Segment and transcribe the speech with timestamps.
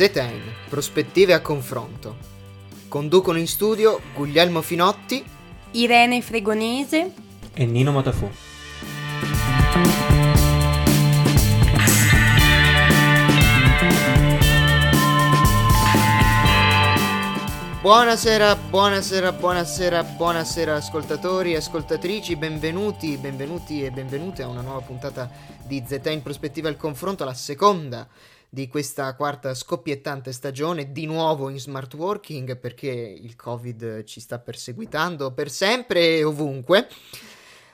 [0.00, 0.40] ZN,
[0.70, 2.16] prospettive a confronto.
[2.88, 5.22] Conducono in studio Guglielmo Finotti,
[5.72, 7.12] Irene Fregonese
[7.52, 8.30] e Nino Matafu.
[17.82, 25.30] Buonasera, buonasera, buonasera, buonasera ascoltatori e ascoltatrici, benvenuti, benvenuti e benvenute a una nuova puntata
[25.66, 28.08] di ZN in prospettiva al confronto, la seconda
[28.52, 34.40] di questa quarta scoppiettante stagione, di nuovo in smart working perché il Covid ci sta
[34.40, 36.88] perseguitando per sempre e ovunque.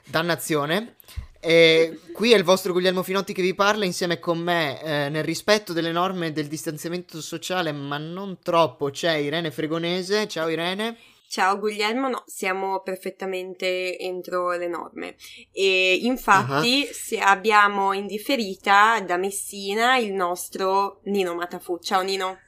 [0.05, 0.97] Dannazione.
[1.41, 5.25] E qui è il vostro Guglielmo Finotti che vi parla insieme con me eh, nel
[5.25, 8.91] rispetto delle norme del distanziamento sociale, ma non troppo.
[8.91, 10.29] C'è Irene Fregonese.
[10.29, 10.97] Ciao Irene.
[11.29, 15.17] Ciao Guglielmo, no, siamo perfettamente entro le norme.
[15.53, 17.19] E infatti uh-huh.
[17.23, 21.79] abbiamo in differita da Messina il nostro Nino Matafu.
[21.79, 22.39] Ciao Nino.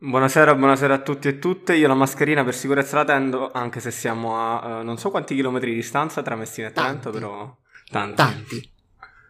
[0.00, 1.74] Buonasera, buonasera a tutti e tutte.
[1.74, 5.34] Io la mascherina per sicurezza la tendo, anche se siamo a uh, non so quanti
[5.34, 7.56] chilometri di distanza tra Messina e Trento, però
[7.90, 8.14] tanti.
[8.16, 8.72] Tanti.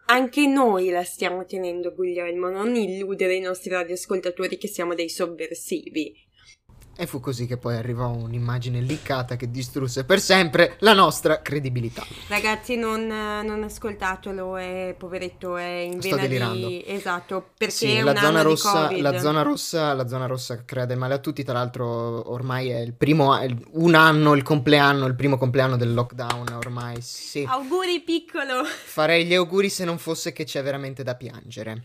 [0.06, 6.14] Anche noi la stiamo tenendo, Guglielmo, non illudere i nostri radioascoltatori che siamo dei sovversivi.
[7.00, 12.04] E fu così che poi arrivò un'immagine liccata che distrusse per sempre la nostra credibilità.
[12.26, 16.66] Ragazzi, non, non ascoltatelo, è, poveretto, è in Sto vena delirando.
[16.66, 16.82] di...
[16.84, 20.98] Esatto, perché Sì, è la zona, rossa, la, zona rossa, la zona rossa crea del
[20.98, 25.14] male a tutti, tra l'altro ormai è il primo, è un anno, il compleanno, il
[25.14, 27.46] primo compleanno del lockdown ormai, sì.
[27.48, 28.64] Auguri piccolo!
[28.64, 31.84] Farei gli auguri se non fosse che c'è veramente da piangere.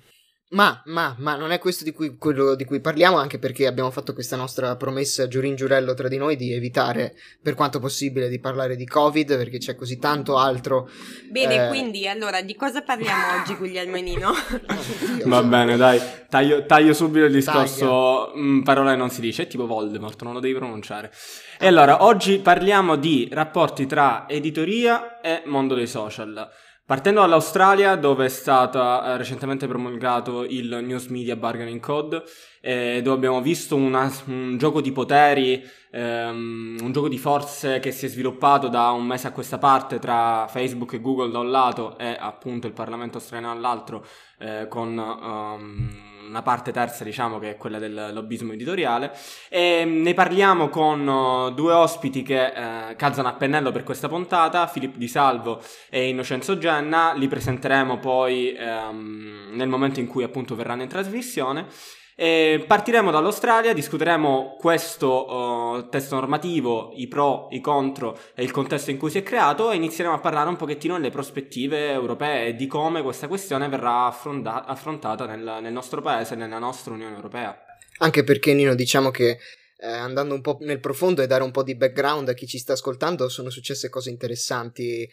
[0.54, 3.90] Ma, ma, ma non è questo di cui, quello di cui parliamo, anche perché abbiamo
[3.90, 8.40] fatto questa nostra promessa giurin giurello tra di noi di evitare per quanto possibile di
[8.40, 10.90] parlare di Covid, perché c'è così tanto altro.
[11.30, 11.68] Bene, Eh.
[11.70, 14.30] quindi allora di cosa parliamo oggi, Guglielmo Nino?
[14.30, 16.00] Oddio, Va bene, dai,
[16.30, 18.32] taglio, taglio subito il discorso.
[18.38, 21.12] Mm, parole non si dice, è tipo Voldemort, non lo devi pronunciare.
[21.58, 26.50] E allora, oggi parliamo di rapporti tra editoria e mondo dei social.
[26.86, 32.24] Partendo dall'Australia, dove è stato eh, recentemente promulgato il News Media Bargaining Code,
[32.60, 37.92] eh, dove abbiamo visto una- un gioco di poteri, ehm, un gioco di forze che
[37.92, 41.52] si è sviluppato da un mese a questa parte tra Facebook e Google da un
[41.52, 44.06] lato e appunto il Parlamento australiano dall'altro,
[44.40, 49.12] eh, con ehm, una parte terza, diciamo, che è quella del lobbismo editoriale.
[49.50, 54.68] E ne parliamo con eh, due ospiti che eh, calzano a pennello per questa puntata,
[54.68, 57.14] Filippo Di Salvo e Innocenzo Genna.
[57.14, 61.68] Li presenteremo poi ehm, nel momento in cui appunto verranno in trasmissione.
[62.16, 68.92] E partiremo dall'Australia, discuteremo questo eh, testo normativo, i pro, i contro e il contesto
[68.92, 72.56] in cui si è creato e inizieremo a parlare un pochettino delle prospettive europee e
[72.56, 77.58] di come questa questione verrà affronta- affrontata nel, nel nostro paese, nella nostra Unione Europea.
[78.00, 79.40] Anche perché, Nino, diciamo che
[79.84, 82.58] eh, andando un po' nel profondo e dare un po' di background a chi ci
[82.58, 85.10] sta ascoltando, sono successe cose interessanti eh,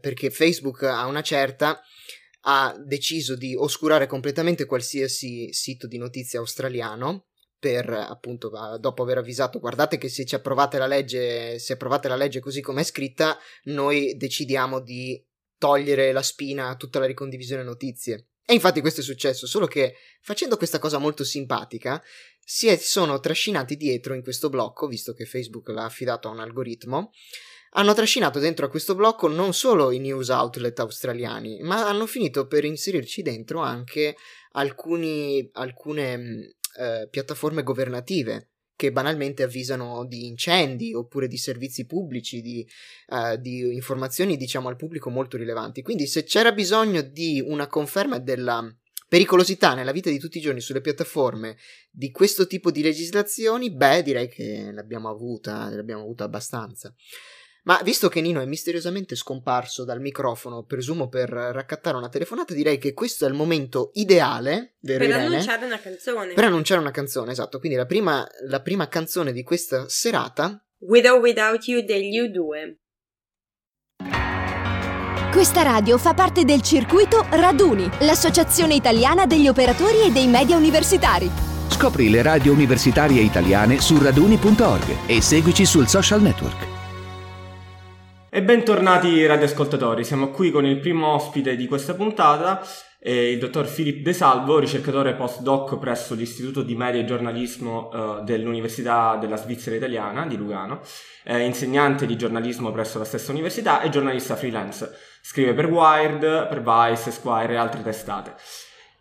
[0.00, 1.80] perché Facebook a una certa
[2.44, 7.26] ha deciso di oscurare completamente qualsiasi sito di notizie australiano
[7.58, 12.16] per appunto dopo aver avvisato guardate che se ci approvate la legge se approvate la
[12.16, 15.24] legge così come è scritta noi decidiamo di
[15.62, 18.30] togliere la spina a tutta la ricondivisione notizie.
[18.44, 22.02] E infatti questo è successo solo che facendo questa cosa molto simpatica
[22.44, 26.40] si è- sono trascinati dietro in questo blocco, visto che Facebook l'ha affidato a un
[26.40, 27.12] algoritmo,
[27.74, 32.46] hanno trascinato dentro a questo blocco non solo i news outlet australiani, ma hanno finito
[32.46, 34.16] per inserirci dentro anche
[34.52, 36.40] alcuni, alcune mh,
[36.78, 42.66] eh, piattaforme governative che banalmente avvisano di incendi oppure di servizi pubblici, di,
[43.08, 45.82] eh, di informazioni diciamo al pubblico molto rilevanti.
[45.82, 48.66] Quindi se c'era bisogno di una conferma della
[49.08, 51.56] pericolosità nella vita di tutti i giorni sulle piattaforme
[51.90, 56.94] di questo tipo di legislazioni, beh, direi che l'abbiamo avuta, l'abbiamo avuta abbastanza.
[57.64, 62.78] Ma visto che Nino è misteriosamente scomparso dal microfono, presumo per raccattare una telefonata, direi
[62.78, 65.26] che questo è il momento ideale, vero per Irene?
[65.26, 66.34] annunciare una canzone.
[66.34, 67.60] Per annunciare una canzone, esatto.
[67.60, 72.80] Quindi la prima, la prima canzone di questa serata With or Without You degli U2.
[75.30, 81.30] Questa radio fa parte del circuito Raduni, l'associazione italiana degli operatori e dei media universitari.
[81.68, 86.71] Scopri le radio universitarie italiane su raduni.org e seguici sul social network.
[88.34, 92.62] E bentornati radioascoltatori, siamo qui con il primo ospite di questa puntata,
[92.98, 98.22] eh, il dottor Filippo De Salvo, ricercatore postdoc presso l'Istituto di Media e Giornalismo eh,
[98.22, 100.80] dell'Università della Svizzera Italiana di Lugano,
[101.24, 104.90] eh, insegnante di giornalismo presso la stessa università e giornalista freelance.
[105.20, 108.32] Scrive per Wired, per Vice, Esquire e altre testate.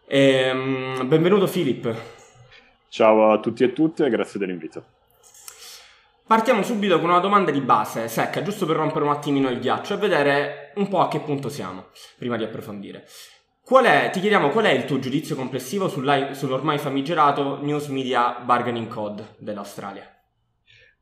[0.08, 1.96] Ehm, benvenuto Filippo.
[2.90, 5.00] Ciao a tutti e tutte, grazie dell'invito.
[6.32, 9.96] Partiamo subito con una domanda di base, secca, giusto per rompere un attimino il ghiaccio
[9.96, 11.88] e vedere un po' a che punto siamo,
[12.18, 13.04] prima di approfondire.
[13.84, 19.36] È, ti chiediamo qual è il tuo giudizio complessivo sull'ormai famigerato News Media Bargaining Code
[19.40, 20.06] dell'Australia?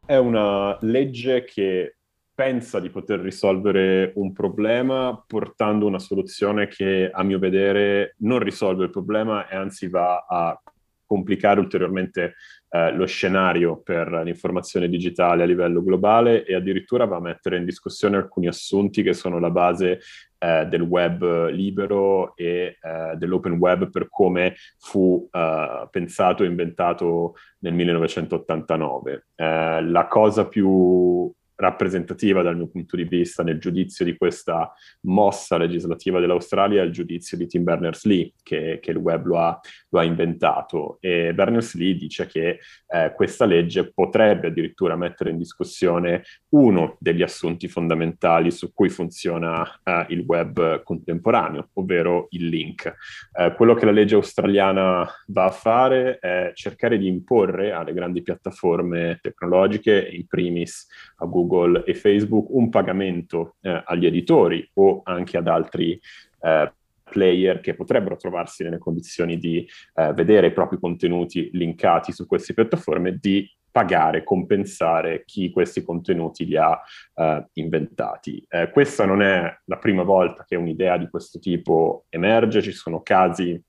[0.04, 1.98] È una legge che
[2.34, 8.86] pensa di poter risolvere un problema portando una soluzione che a mio vedere non risolve
[8.86, 10.60] il problema e anzi va a
[11.06, 12.36] complicare ulteriormente
[12.70, 17.66] eh, lo scenario per l'informazione digitale a livello globale e addirittura va a mettere in
[17.66, 20.00] discussione alcuni assunti che sono la base
[20.38, 27.34] eh, del web libero e eh, dell'open web per come fu eh, pensato e inventato
[27.60, 29.26] nel 1989.
[29.36, 35.58] Eh, la cosa più rappresentativa dal mio punto di vista nel giudizio di questa mossa
[35.58, 39.60] legislativa dell'Australia è il giudizio di Tim Berners-Lee, che, che il web lo ha,
[39.90, 40.98] lo ha, inventato.
[41.02, 47.68] E Berners-Lee dice che eh, questa legge potrebbe addirittura mettere in discussione uno degli assunti
[47.68, 52.96] fondamentali su cui funziona eh, il web contemporaneo, ovvero il link.
[53.34, 58.22] Eh, quello che la legge australiana va a fare è cercare di imporre alle grandi
[58.22, 65.02] piattaforme tecnologiche, in primis a Google, Google e Facebook un pagamento eh, agli editori o
[65.04, 66.00] anche ad altri
[66.42, 66.74] eh,
[67.10, 72.54] player che potrebbero trovarsi nelle condizioni di eh, vedere i propri contenuti linkati su queste
[72.54, 76.72] piattaforme, di pagare, compensare chi questi contenuti li ha
[77.14, 78.44] uh, inventati.
[78.50, 83.02] Eh, questa non è la prima volta che un'idea di questo tipo emerge, ci sono
[83.04, 83.62] casi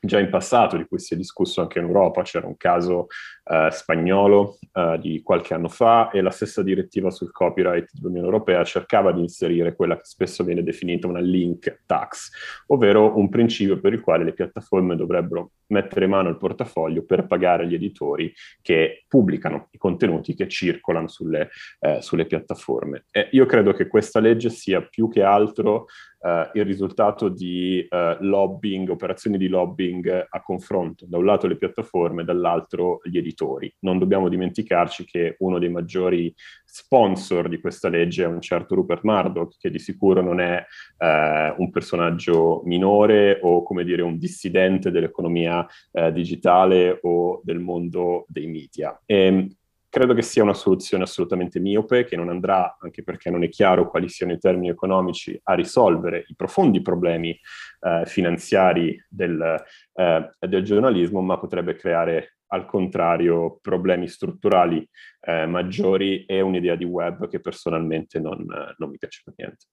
[0.00, 3.06] già in passato di cui si è discusso anche in Europa, c'era un caso
[3.44, 8.64] eh, spagnolo eh, di qualche anno fa e la stessa direttiva sul copyright dell'Unione Europea
[8.64, 12.30] cercava di inserire quella che spesso viene definita una link tax,
[12.68, 17.66] ovvero un principio per il quale le piattaforme dovrebbero mettere mano al portafoglio per pagare
[17.66, 21.50] gli editori che pubblicano i contenuti che circolano sulle,
[21.80, 23.04] eh, sulle piattaforme.
[23.10, 25.86] E io credo che questa legge sia più che altro
[26.24, 31.58] Uh, il risultato di uh, lobbying, operazioni di lobbying a confronto, da un lato le
[31.58, 33.33] piattaforme, dall'altro gli editori.
[33.80, 36.34] Non dobbiamo dimenticarci che uno dei maggiori
[36.64, 40.64] sponsor di questa legge è un certo Rupert Murdoch, che di sicuro non è
[40.98, 45.66] uh, un personaggio minore o come dire un dissidente dell'economia
[46.12, 49.00] digitale o del mondo dei media.
[49.04, 49.48] E,
[49.94, 53.88] Credo che sia una soluzione assolutamente miope, che non andrà, anche perché non è chiaro
[53.88, 60.64] quali siano i termini economici, a risolvere i profondi problemi eh, finanziari del, eh, del,
[60.64, 64.88] giornalismo, ma potrebbe creare al contrario problemi strutturali
[65.20, 68.46] eh, maggiori e un'idea di web che personalmente non,
[68.78, 69.66] non mi piace per niente.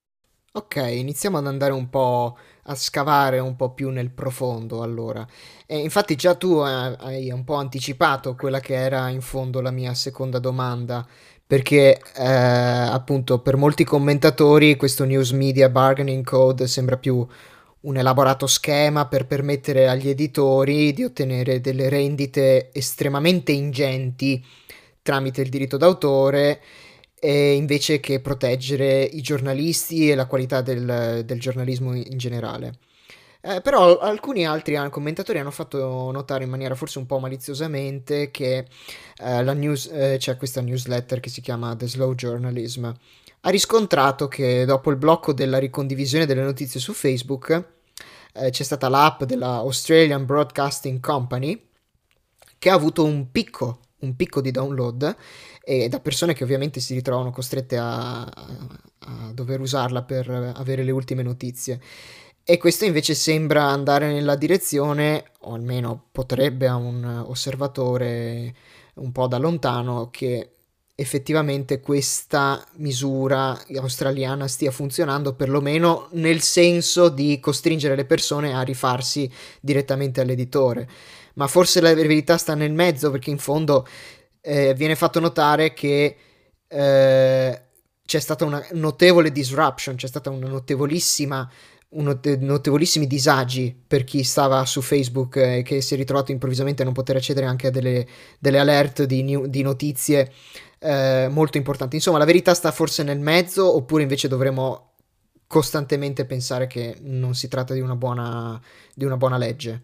[0.54, 5.26] Ok, iniziamo ad andare un po' a scavare un po' più nel profondo allora.
[5.66, 9.72] E infatti già tu eh, hai un po' anticipato quella che era in fondo la
[9.72, 11.08] mia seconda domanda,
[11.48, 17.26] perché eh, appunto per molti commentatori questo News Media Bargaining Code sembra più
[17.82, 24.44] un elaborato schema per permettere agli editori di ottenere delle rendite estremamente ingenti
[25.02, 26.62] tramite il diritto d'autore
[27.20, 32.80] e invece che proteggere i giornalisti e la qualità del, del giornalismo in generale.
[33.44, 38.68] Eh, però alcuni altri commentatori hanno fatto notare in maniera forse un po' maliziosamente che
[39.18, 42.90] eh, news, eh, c'è questa newsletter che si chiama The Slow Journalism.
[43.44, 47.70] Ha riscontrato che dopo il blocco della ricondivisione delle notizie su Facebook
[48.34, 51.70] eh, c'è stata l'app della Australian Broadcasting Company
[52.60, 55.16] che ha avuto un picco, un picco di download
[55.64, 60.92] e da persone che ovviamente si ritrovano costrette a, a dover usarla per avere le
[60.92, 61.82] ultime notizie.
[62.44, 68.56] E questo invece sembra andare nella direzione, o almeno potrebbe a un osservatore
[68.96, 70.58] un po' da lontano, che
[71.02, 79.30] effettivamente questa misura australiana stia funzionando perlomeno nel senso di costringere le persone a rifarsi
[79.60, 80.88] direttamente all'editore.
[81.34, 83.88] Ma forse la verità sta nel mezzo perché in fondo
[84.42, 86.16] eh, viene fatto notare che
[86.68, 87.62] eh,
[88.06, 91.50] c'è stata una notevole disruption, c'è stata una notevolissima
[91.92, 96.84] un notevolissimi disagi per chi stava su Facebook e eh, che si è ritrovato improvvisamente
[96.84, 98.08] a non poter accedere anche a delle,
[98.40, 100.32] delle alert di, new, di notizie
[100.82, 101.96] eh, molto importanti.
[101.96, 104.94] Insomma, la verità sta forse nel mezzo, oppure invece dovremo
[105.46, 108.60] costantemente pensare che non si tratta di una buona,
[108.96, 109.84] di una buona legge.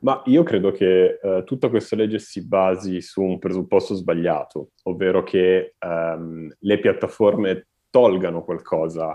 [0.00, 5.22] Ma io credo che eh, tutta questa legge si basi su un presupposto sbagliato, ovvero
[5.22, 9.12] che ehm, le piattaforme tolgano qualcosa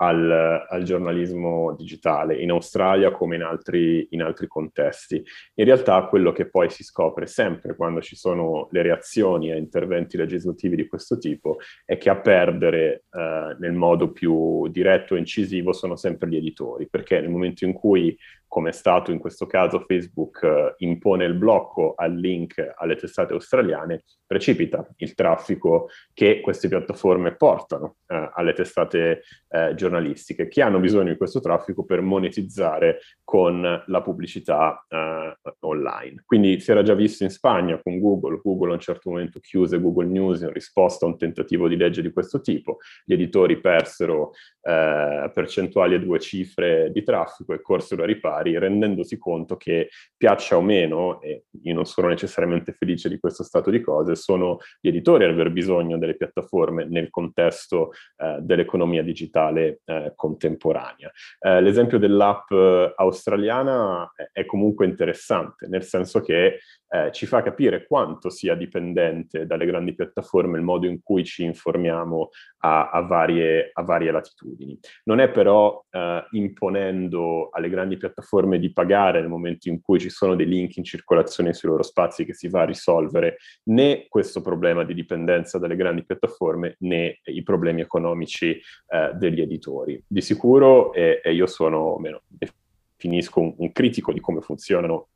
[0.00, 5.22] al, al, giornalismo digitale, in Australia come in altri, in altri, contesti.
[5.54, 10.16] In realtà quello che poi si scopre sempre quando ci sono le reazioni a interventi
[10.16, 15.72] legislativi di questo tipo è che a perdere eh, nel modo più diretto e incisivo
[15.72, 18.16] sono sempre gli editori, perché nel momento in cui
[18.48, 23.34] come è stato in questo caso Facebook, eh, impone il blocco al link alle testate
[23.34, 30.80] australiane, precipita il traffico che queste piattaforme portano eh, alle testate eh, giornalistiche, che hanno
[30.80, 36.22] bisogno di questo traffico per monetizzare con la pubblicità eh, online.
[36.24, 39.80] Quindi si era già visto in Spagna con Google, Google a un certo momento chiuse
[39.80, 44.32] Google News in risposta a un tentativo di legge di questo tipo, gli editori persero
[44.62, 48.06] eh, percentuali a due cifre di traffico e corsero a
[48.38, 53.42] ripari, rendendosi conto che piaccia o meno, e io non sono necessariamente felice di questo
[53.42, 59.02] stato di cose, sono gli editori ad aver bisogno delle piattaforme nel contesto eh, dell'economia
[59.02, 61.10] digitale eh, contemporanea.
[61.38, 62.50] Eh, l'esempio dell'app
[62.96, 66.58] australiana è comunque interessante, nel senso che
[66.90, 71.44] eh, ci fa capire quanto sia dipendente dalle grandi piattaforme il modo in cui ci
[71.44, 72.30] informiamo
[72.62, 74.78] a, a, varie, a varie, latitudini.
[75.04, 78.27] Non è però eh, imponendo alle grandi piattaforme
[78.58, 82.24] di pagare nel momento in cui ci sono dei link in circolazione sui loro spazi
[82.24, 87.42] che si va a risolvere né questo problema di dipendenza dalle grandi piattaforme né i
[87.42, 90.02] problemi economici eh, degli editori.
[90.06, 95.08] Di sicuro, e, e io sono, meno, definisco un, un critico di come funzionano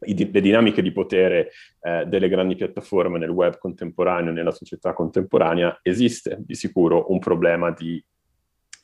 [0.00, 6.38] le dinamiche di potere eh, delle grandi piattaforme nel web contemporaneo, nella società contemporanea, esiste
[6.40, 8.02] di sicuro un problema di,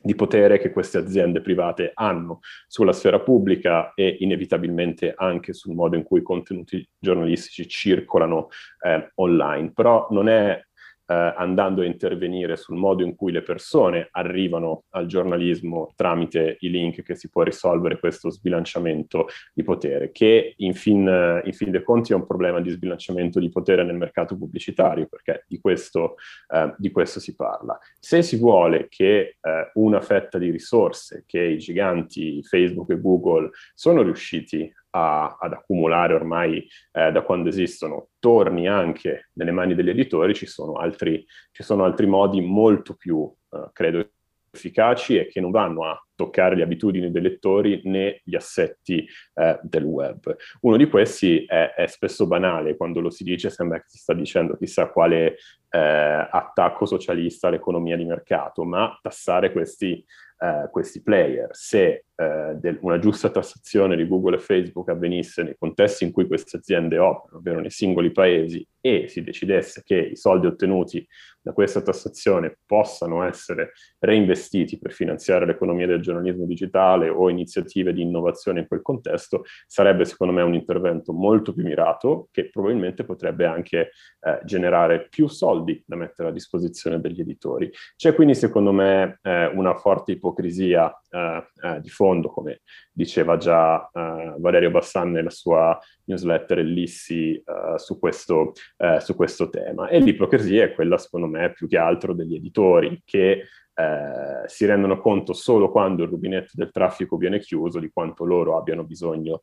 [0.05, 5.97] di, potere che queste aziende private hanno sulla sfera pubblica e inevitabilmente anche sul modo
[5.97, 8.49] in cui i contenuti giornalistici circolano
[8.85, 9.73] eh, online.
[9.73, 10.61] Però non è
[11.07, 16.71] eh, andando a intervenire sul modo in cui le persone arrivano al giornalismo tramite i
[16.71, 21.83] link che si può risolvere questo sbilanciamento di potere, che in fin, in fin dei
[21.83, 26.17] conti è un problema di sbilanciamento di potere nel mercato pubblicitario, perché di questo,
[26.49, 27.79] eh, di questo si parla.
[27.99, 33.51] Se si vuole che eh, una fetta di risorse che i giganti Facebook e Google
[33.75, 39.89] sono riusciti a, ad accumulare ormai eh, da quando esistono torni anche nelle mani degli
[39.89, 44.09] editori, ci sono altri, ci sono altri modi molto più, eh, credo,
[44.55, 49.59] efficaci e che non vanno a toccare le abitudini dei lettori né gli assetti eh,
[49.63, 50.37] del web.
[50.61, 54.15] Uno di questi è, è, spesso banale, quando lo si dice sembra che si sta
[54.15, 55.39] dicendo chissà quale
[55.71, 60.05] eh, attacco socialista all'economia di mercato, ma tassare questi
[60.45, 61.49] eh, questi player.
[61.53, 66.27] Se eh, del, una giusta tassazione di Google e Facebook avvenisse nei contesti in cui
[66.27, 71.07] queste aziende operano, ovvero nei singoli paesi, e si decidesse che i soldi ottenuti
[71.41, 78.03] da questa tassazione possano essere reinvestiti per finanziare l'economia del giornalismo digitale o iniziative di
[78.03, 83.45] innovazione in quel contesto, sarebbe secondo me un intervento molto più mirato che probabilmente potrebbe
[83.45, 83.91] anche
[84.21, 87.71] eh, generare più soldi da mettere a disposizione degli editori.
[87.97, 92.61] C'è quindi secondo me eh, una forte ipocrisia eh, eh di fondo, come
[92.93, 99.49] diceva già eh, Valerio Bassan nella sua newsletter Ellissi uh, su, questo, uh, su, questo,
[99.49, 99.89] tema.
[99.89, 103.45] E l'ipocrisia è quella, secondo me, più che altro degli editori che
[103.75, 108.57] uh, si rendono conto solo quando il rubinetto del traffico viene chiuso di quanto loro
[108.57, 109.41] abbiano bisogno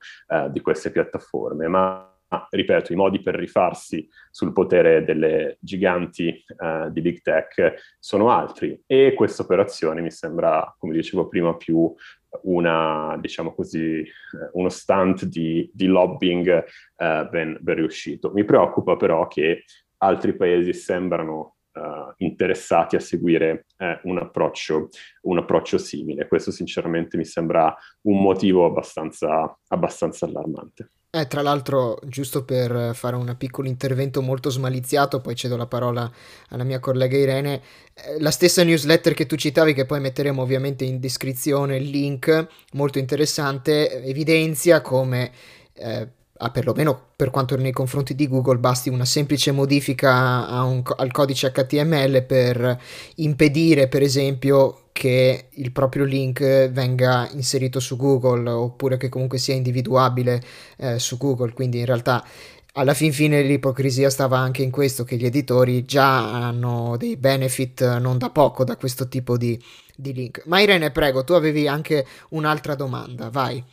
[0.50, 1.68] di queste piattaforme.
[1.68, 2.12] Ma
[2.50, 8.82] ripeto, i modi per rifarsi sul potere delle giganti uh, di big tech sono altri
[8.86, 11.94] e questa operazione mi sembra, come dicevo prima, più
[12.43, 14.05] una, diciamo così, eh,
[14.53, 16.63] uno stunt di, di lobbying
[16.97, 18.31] uh, ben, ben, riuscito.
[18.31, 19.63] Mi preoccupa però che
[19.97, 24.89] altri paesi sembrano uh, interessati a seguire uh, un, approccio,
[25.21, 26.27] un, approccio, simile.
[26.27, 30.91] Questo sinceramente mi sembra un motivo abbastanza, abbastanza allarmante.
[31.13, 36.09] Eh, tra l'altro, giusto per fare un piccolo intervento molto smaliziato, poi cedo la parola
[36.49, 37.61] alla mia collega Irene,
[37.93, 42.47] eh, la stessa newsletter che tu citavi, che poi metteremo ovviamente in descrizione il link,
[42.73, 45.31] molto interessante, evidenzia come
[45.73, 46.07] eh,
[46.41, 51.51] ah, perlomeno per quanto nei confronti di Google, basti una semplice modifica un, al codice
[51.51, 52.79] HTML per
[53.15, 59.53] impedire, per esempio, che il proprio link venga inserito su Google oppure che comunque sia
[59.53, 60.41] individuabile
[60.77, 61.53] eh, su Google.
[61.53, 62.25] Quindi in realtà
[62.74, 67.98] alla fin fine l'ipocrisia stava anche in questo, che gli editori già hanno dei benefit
[67.98, 69.62] non da poco da questo tipo di,
[69.95, 70.43] di link.
[70.45, 73.63] Ma Irene, prego, tu avevi anche un'altra domanda, vai.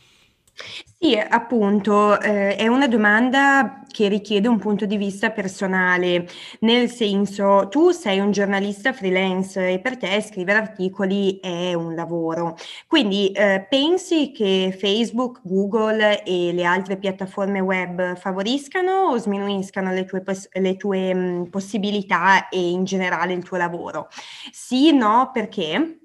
[1.01, 6.27] Sì, appunto, eh, è una domanda che richiede un punto di vista personale,
[6.59, 12.57] nel senso tu sei un giornalista freelance e per te scrivere articoli è un lavoro.
[12.87, 20.03] Quindi eh, pensi che Facebook, Google e le altre piattaforme web favoriscano o sminuiscano le
[20.03, 24.09] tue, pos- le tue mh, possibilità e in generale il tuo lavoro?
[24.51, 25.99] Sì, no, perché?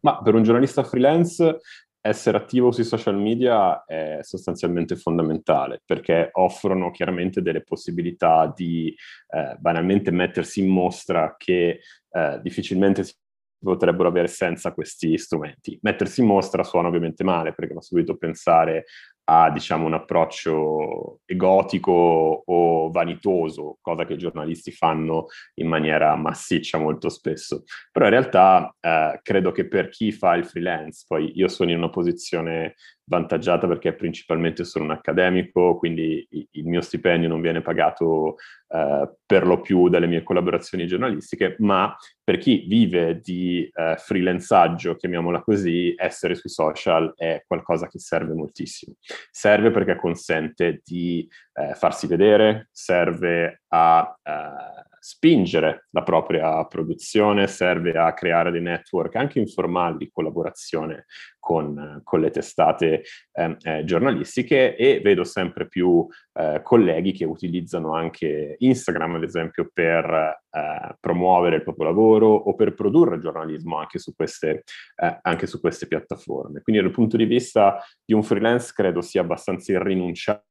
[0.00, 1.60] Ma per un giornalista freelance
[2.04, 8.94] essere attivo sui social media è sostanzialmente fondamentale perché offrono chiaramente delle possibilità di
[9.28, 11.78] eh, banalmente mettersi in mostra che
[12.10, 13.14] eh, difficilmente si
[13.62, 15.78] potrebbero avere senza questi strumenti.
[15.82, 18.86] Mettersi in mostra suona ovviamente male perché va subito pensare
[19.24, 26.78] a diciamo, un approccio egotico o vanitoso, cosa che i giornalisti fanno in maniera massiccia
[26.78, 27.62] molto spesso.
[27.90, 31.78] Però in realtà eh, credo che per chi fa il freelance, poi io sono in
[31.78, 32.74] una posizione
[33.12, 38.36] vantaggiata perché principalmente sono un accademico, quindi il mio stipendio non viene pagato
[38.68, 44.96] eh, per lo più dalle mie collaborazioni giornalistiche, ma per chi vive di eh, freelanzaggio,
[44.96, 48.94] chiamiamola così, essere sui social è qualcosa che serve moltissimo.
[49.30, 57.90] Serve perché consente di eh, farsi vedere, serve a eh, spingere la propria produzione, serve
[57.98, 61.06] a creare dei network anche informali di collaborazione
[61.40, 67.96] con, con le testate eh, eh, giornalistiche e vedo sempre più eh, colleghi che utilizzano
[67.96, 70.04] anche Instagram, ad esempio, per
[70.48, 74.62] eh, promuovere il proprio lavoro o per produrre giornalismo anche su, queste,
[74.94, 76.60] eh, anche su queste piattaforme.
[76.60, 80.50] Quindi dal punto di vista di un freelance credo sia abbastanza irrinunciabile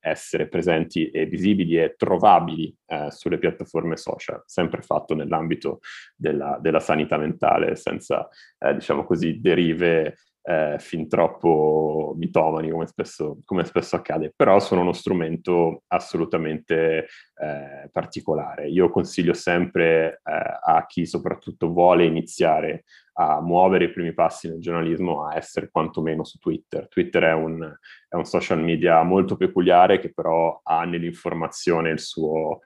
[0.00, 5.80] essere presenti e visibili e trovabili eh, sulle piattaforme social, sempre fatto nell'ambito
[6.16, 13.38] della, della sanità mentale, senza, eh, diciamo così, derive eh, fin troppo mitomani, come spesso,
[13.44, 18.68] come spesso, accade, però sono uno strumento assolutamente eh, particolare.
[18.68, 24.60] Io consiglio sempre eh, a chi soprattutto vuole iniziare a muovere i primi passi nel
[24.60, 26.88] giornalismo a essere quantomeno su Twitter.
[26.88, 27.62] Twitter è un,
[28.08, 32.60] è un social media molto peculiare che però ha nell'informazione il suo,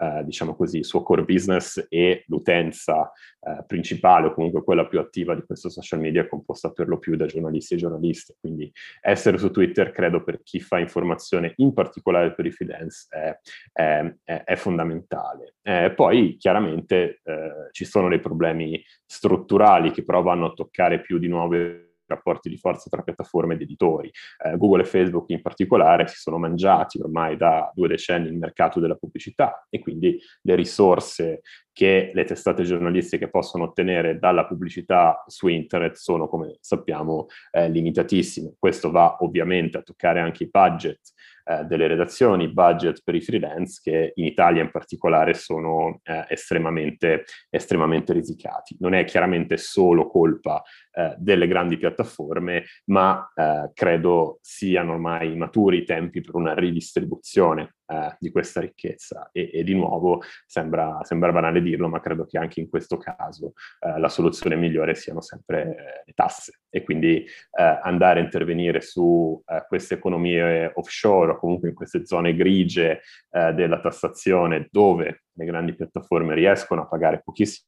[0.00, 5.00] eh, diciamo così, il suo core business e l'utenza eh, principale o comunque quella più
[5.00, 8.36] attiva di questo social media è composta per lo più da giornalisti e giornaliste.
[8.38, 13.38] Quindi essere su Twitter, credo, per chi fa informazione, in particolare per i freelance, è,
[13.72, 15.54] è, è, fondamentale.
[15.62, 21.18] Eh, poi chiaramente eh, ci sono dei problemi strutturali che però vanno a toccare più
[21.18, 24.10] di nuove rapporti di forza tra piattaforme ed editori.
[24.44, 28.80] Eh, Google e Facebook in particolare si sono mangiati ormai da due decenni il mercato
[28.80, 31.40] della pubblicità e quindi le risorse
[31.78, 38.54] che le testate giornalistiche possono ottenere dalla pubblicità su internet sono, come sappiamo, eh, limitatissime.
[38.58, 40.98] Questo va ovviamente a toccare anche i budget
[41.44, 47.26] eh, delle redazioni, budget per i freelance che in Italia in particolare sono eh, estremamente,
[47.48, 48.76] estremamente risicati.
[48.80, 50.60] Non è chiaramente solo colpa
[50.90, 57.74] eh, delle grandi piattaforme, ma eh, credo siano ormai maturi i tempi per una ridistribuzione
[57.88, 59.30] eh, di questa ricchezza.
[59.32, 63.54] E, e di nuovo sembra, sembra, banale dirlo, ma credo che anche in questo caso
[63.80, 66.60] eh, la soluzione migliore siano sempre le tasse.
[66.68, 72.04] E quindi eh, andare a intervenire su eh, queste economie offshore o comunque in queste
[72.04, 77.67] zone grigie eh, della tassazione dove le grandi piattaforme riescono a pagare pochissimo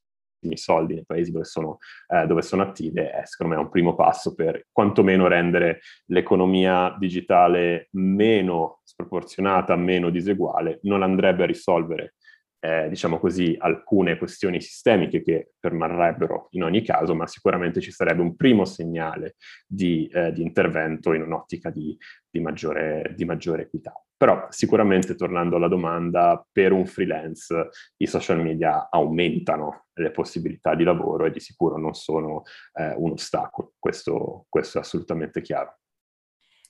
[0.55, 1.77] soldi nei paesi dove sono,
[2.07, 7.87] eh, dove sono attive è secondo me un primo passo per quantomeno rendere l'economia digitale
[7.91, 12.15] meno sproporzionata, meno diseguale, non andrebbe a risolvere
[12.63, 18.21] eh, diciamo così, alcune questioni sistemiche che permarrebbero in ogni caso, ma sicuramente ci sarebbe
[18.21, 21.97] un primo segnale di, eh, di intervento in un'ottica di,
[22.29, 23.93] di, maggiore, di maggiore equità.
[24.15, 30.83] Però sicuramente, tornando alla domanda, per un freelance i social media aumentano le possibilità di
[30.83, 32.43] lavoro e di sicuro non sono
[32.73, 35.80] eh, un ostacolo, questo, questo è assolutamente chiaro.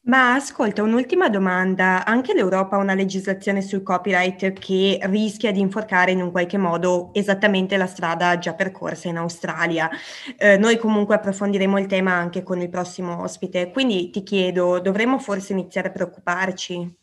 [0.04, 2.04] Ma ascolta, un'ultima domanda.
[2.06, 7.12] Anche l'Europa ha una legislazione sul copyright che rischia di inforcare in un qualche modo
[7.14, 9.90] esattamente la strada già percorsa in Australia.
[10.38, 15.20] Eh, noi comunque approfondiremo il tema anche con il prossimo ospite, quindi ti chiedo, dovremmo
[15.20, 16.98] forse iniziare a preoccuparci?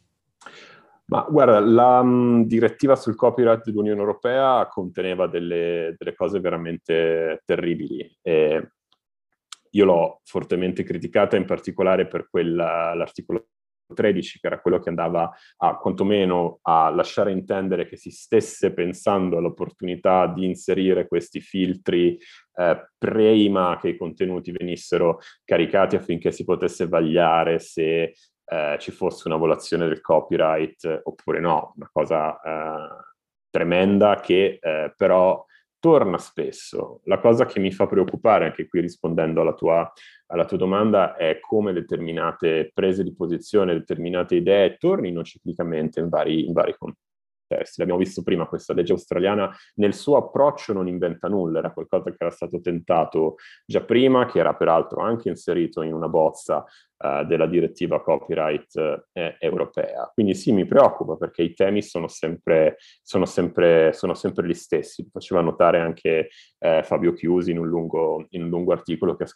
[1.05, 8.19] Ma guarda, la um, direttiva sul copyright dell'Unione Europea conteneva delle, delle cose veramente terribili.
[8.21, 8.73] E
[9.71, 13.49] io l'ho fortemente criticata in particolare per quella, l'articolo
[13.95, 19.39] 13, che era quello che andava a quantomeno a lasciare intendere che si stesse pensando
[19.39, 22.19] all'opportunità di inserire questi filtri
[22.55, 28.15] eh, prima che i contenuti venissero caricati affinché si potesse vagliare se
[28.51, 33.05] eh, ci fosse una violazione del copyright oppure no, una cosa eh,
[33.51, 35.45] tremenda che eh, però
[35.79, 37.01] torna spesso.
[37.05, 39.91] La cosa che mi fa preoccupare, anche qui rispondendo alla tua,
[40.27, 46.47] alla tua domanda, è come determinate prese di posizione, determinate idee tornino ciclicamente in vari,
[46.47, 47.08] in vari contesti
[47.49, 47.81] testi.
[47.81, 52.17] L'abbiamo visto prima, questa legge australiana nel suo approccio non inventa nulla, era qualcosa che
[52.19, 56.65] era stato tentato già prima, che era peraltro anche inserito in una bozza
[56.99, 60.11] uh, della direttiva copyright eh, europea.
[60.13, 65.09] Quindi sì, mi preoccupa perché i temi sono sempre, sono sempre, sono sempre gli stessi.
[65.11, 69.29] Faceva notare anche eh, Fabio Chiusi in un lungo, in un lungo articolo che ha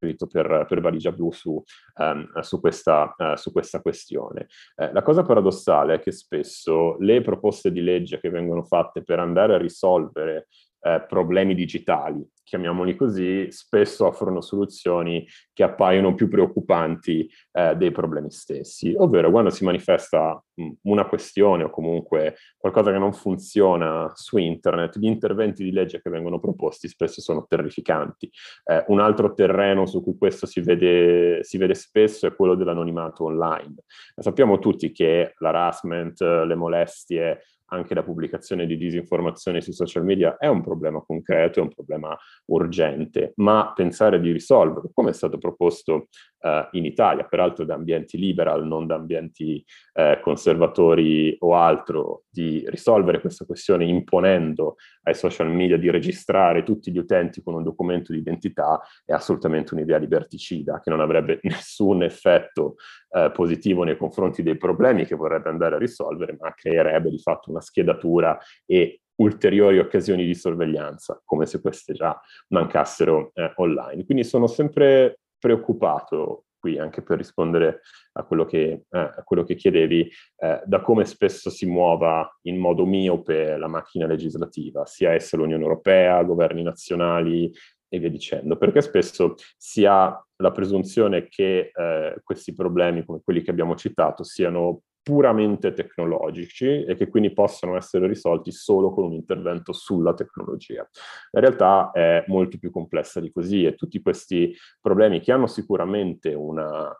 [0.00, 1.62] scritto per, per Valigia Blu su,
[1.96, 4.48] um, su, questa, uh, su, questa, questione.
[4.76, 9.18] Eh, la cosa paradossale è che spesso le proposte di legge che vengono fatte per
[9.18, 10.48] andare a risolvere
[10.80, 18.30] eh, problemi digitali, chiamiamoli così, spesso offrono soluzioni che appaiono più preoccupanti eh, dei problemi
[18.30, 24.38] stessi, ovvero quando si manifesta mh, una questione o comunque qualcosa che non funziona su
[24.38, 28.30] internet, gli interventi di legge che vengono proposti spesso sono terrificanti.
[28.64, 33.24] Eh, un altro terreno su cui questo si vede, si vede spesso è quello dell'anonimato
[33.24, 33.74] online.
[34.16, 40.46] Sappiamo tutti che l'harassment, le molestie, anche la pubblicazione di disinformazione sui social media è
[40.46, 46.08] un problema concreto, è un problema urgente, ma pensare di risolverlo, come è stato proposto
[46.40, 52.64] eh, in Italia, peraltro da ambienti liberal, non da ambienti eh, conservatori o altro, di
[52.68, 58.12] risolvere questa questione imponendo ai social media di registrare tutti gli utenti con un documento
[58.12, 62.76] di identità, è assolutamente un'idea liberticida che non avrebbe nessun effetto
[63.10, 67.50] eh, positivo nei confronti dei problemi che vorrebbe andare a risolvere, ma creerebbe di fatto
[67.50, 72.18] una schedatura e ulteriori occasioni di sorveglianza, come se queste già
[72.48, 74.04] mancassero eh, online.
[74.04, 77.80] Quindi sono sempre preoccupato qui anche per rispondere
[78.12, 82.58] a quello che, eh, a quello che chiedevi, eh, da come spesso si muova in
[82.58, 87.50] modo miope la macchina legislativa, sia essa l'Unione Europea, governi nazionali
[87.88, 93.42] e via dicendo, perché spesso si ha la presunzione che eh, questi problemi come quelli
[93.42, 99.12] che abbiamo citato siano puramente tecnologici e che quindi possono essere risolti solo con un
[99.12, 100.88] intervento sulla tecnologia.
[101.30, 106.34] La realtà è molto più complessa di così e tutti questi problemi che hanno sicuramente
[106.34, 106.94] una,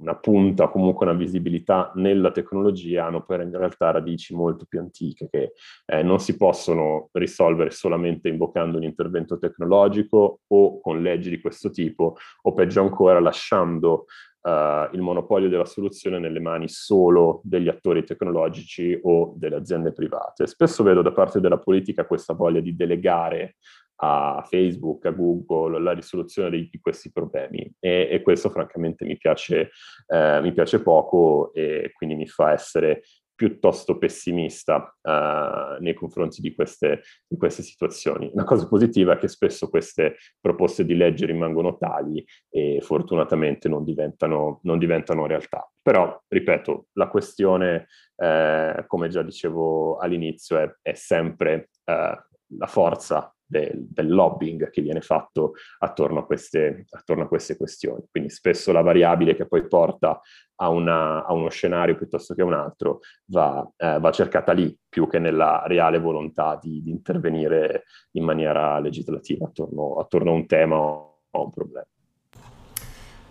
[0.00, 5.28] una punta, comunque una visibilità nella tecnologia, hanno poi in realtà radici molto più antiche
[5.30, 5.52] che
[5.86, 11.70] eh, non si possono risolvere solamente invocando un intervento tecnologico o con leggi di questo
[11.70, 14.06] tipo o peggio ancora lasciando
[14.42, 20.46] uh, il monopolio della soluzione nelle mani solo degli attori tecnologici o delle aziende private.
[20.46, 23.56] Spesso vedo da parte della politica questa voglia di delegare
[24.02, 29.18] a Facebook, a Google, la risoluzione di, di questi problemi e, e, questo francamente mi
[29.18, 29.70] piace,
[30.06, 33.02] eh, mi piace poco e quindi mi fa essere
[33.40, 38.28] piuttosto pessimista uh, nei confronti di queste, di queste, situazioni.
[38.34, 43.82] Una cosa positiva è che spesso queste proposte di legge rimangono tali e fortunatamente non
[43.82, 45.66] diventano, non diventano realtà.
[45.80, 52.24] Però, ripeto, la questione, eh, come già dicevo all'inizio, è, è sempre eh,
[52.58, 58.04] la forza del, del, lobbying che viene fatto attorno a, queste, attorno a, queste, questioni.
[58.08, 60.20] Quindi spesso la variabile che poi porta
[60.56, 64.76] a, una, a uno scenario piuttosto che a un altro va, eh, va, cercata lì
[64.88, 70.46] più che nella reale volontà di, di intervenire in maniera legislativa attorno, attorno a un
[70.46, 71.86] tema o a un problema.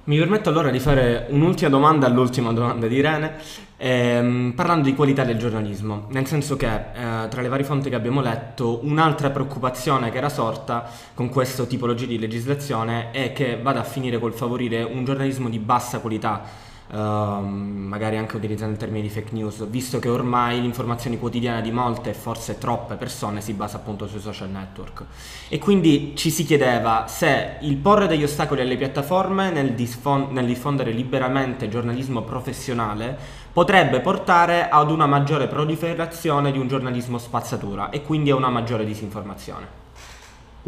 [0.05, 3.35] Mi permetto allora di fare un'ultima domanda all'ultima domanda di Irene,
[3.77, 7.95] ehm, parlando di qualità del giornalismo, nel senso che eh, tra le varie fonti che
[7.95, 13.81] abbiamo letto, un'altra preoccupazione che era sorta con questa tipologia di legislazione è che vada
[13.81, 16.43] a finire col favorire un giornalismo di bassa qualità,
[16.91, 22.13] magari anche utilizzando il termine di fake news, visto che ormai l'informazione quotidiana di molte,
[22.13, 25.03] forse troppe persone, si basa appunto sui social network.
[25.49, 30.45] E quindi ci si chiedeva se il porre degli ostacoli alle piattaforme nel, disfon- nel
[30.45, 33.17] diffondere liberamente giornalismo professionale
[33.51, 38.85] potrebbe portare ad una maggiore proliferazione di un giornalismo spazzatura e quindi a una maggiore
[38.85, 39.78] disinformazione.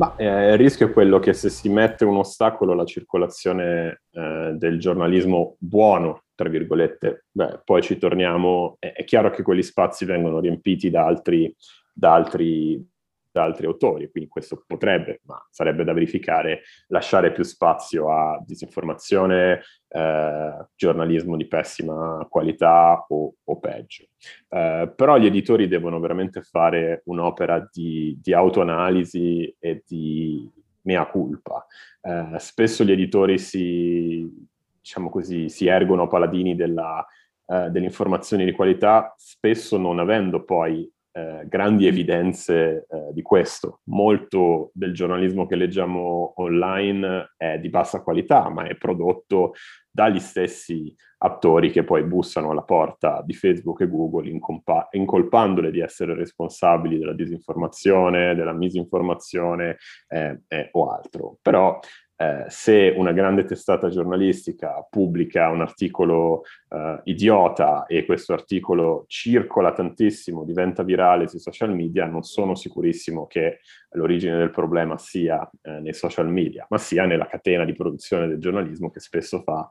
[0.01, 4.53] Ma eh, il rischio è quello che se si mette un ostacolo alla circolazione eh,
[4.55, 10.05] del giornalismo buono, tra virgolette, beh, poi ci torniamo, è, è, chiaro che quegli spazi
[10.05, 11.55] vengono riempiti da altri,
[11.93, 12.83] da altri,
[13.31, 19.61] da altri autori, quindi questo potrebbe, ma sarebbe da verificare, lasciare più spazio a disinformazione,
[19.87, 24.05] eh, giornalismo di pessima qualità o, o peggio.
[24.49, 30.49] Eh, però gli editori devono veramente fare un'opera di, di autoanalisi e di
[30.83, 31.65] mea culpa.
[32.01, 34.49] Eh, spesso gli editori si
[34.81, 37.05] diciamo così, si ergono paladini della,
[37.45, 43.81] eh, dell'informazione di qualità, spesso non avendo poi eh, grandi evidenze eh, di questo.
[43.85, 49.53] Molto del giornalismo che leggiamo online è di bassa qualità, ma è prodotto
[49.89, 55.81] dagli stessi attori che poi bussano alla porta di Facebook e Google incompa- incolpandole di
[55.81, 61.37] essere responsabili della disinformazione, della misinformazione eh, eh, o altro.
[61.41, 61.79] Però
[62.21, 69.73] eh, se una grande testata giornalistica pubblica un articolo eh, idiota e questo articolo circola
[69.73, 73.61] tantissimo, diventa virale sui social media, non sono sicurissimo che
[73.93, 78.37] l'origine del problema sia eh, nei social media, ma sia nella catena di produzione del
[78.37, 79.67] giornalismo che spesso fa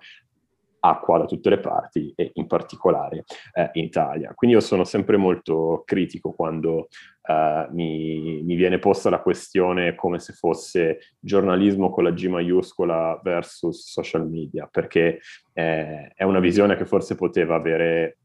[0.80, 4.32] acqua da tutte le parti e in particolare eh, in Italia.
[4.34, 6.88] Quindi io sono sempre molto critico quando
[7.22, 13.20] eh, mi, mi, viene posta la questione come se fosse giornalismo con la G maiuscola
[13.22, 15.20] versus social media, perché
[15.52, 18.18] eh, è una visione che forse poteva avere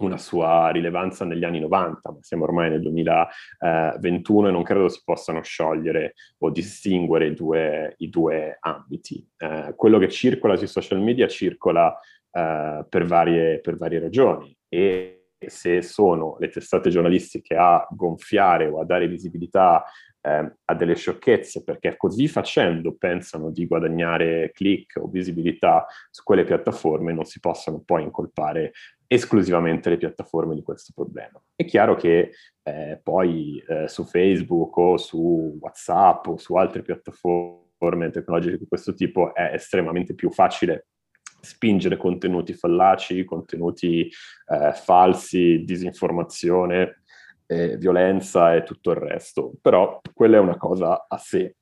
[0.00, 5.00] una sua rilevanza negli anni 90, ma siamo ormai nel 2021 e non credo si
[5.04, 9.26] possano sciogliere o distinguere i due, i due ambiti.
[9.36, 11.94] Eh, quello che circola sui social media circola
[12.30, 18.80] eh, per, varie, per varie ragioni e se sono le testate giornalistiche a gonfiare o
[18.80, 19.84] a dare visibilità
[20.22, 26.44] eh, a delle sciocchezze, perché così facendo pensano di guadagnare click o visibilità su quelle
[26.44, 28.72] piattaforme, non si possono poi incolpare
[29.12, 31.42] esclusivamente le piattaforme di questo problema.
[31.56, 32.30] È chiaro che
[32.62, 38.94] eh, poi eh, su Facebook o su WhatsApp o su altre piattaforme tecnologiche di questo
[38.94, 40.86] tipo è estremamente più facile
[41.40, 47.02] spingere contenuti fallaci, contenuti eh, falsi, disinformazione,
[47.46, 49.54] eh, violenza e tutto il resto.
[49.60, 51.56] Però quella è una cosa a sé.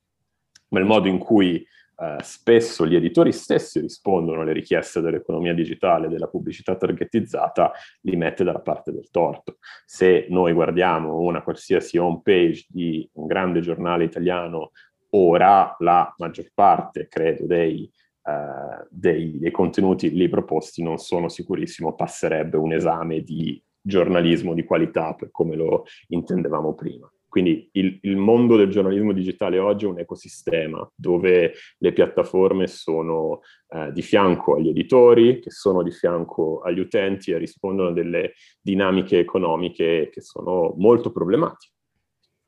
[0.67, 1.65] Ma il modo in cui
[2.01, 8.45] eh, spesso gli editori stessi rispondono alle richieste dell'economia digitale, della pubblicità targetizzata, li mette
[8.45, 9.57] dalla parte del torto.
[9.85, 14.71] Se noi guardiamo una qualsiasi home page di un grande giornale italiano,
[15.11, 17.91] ora la maggior parte, credo, dei,
[18.23, 24.63] uh, dei, dei contenuti lì proposti non sono sicurissimo passerebbe un esame di giornalismo di
[24.63, 27.11] qualità per come lo intendevamo prima.
[27.29, 33.41] Quindi il, il, mondo del giornalismo digitale oggi è un ecosistema dove le piattaforme sono
[33.69, 38.33] eh, di fianco agli editori, che sono di fianco agli utenti e rispondono a delle
[38.59, 41.73] dinamiche economiche che sono molto problematiche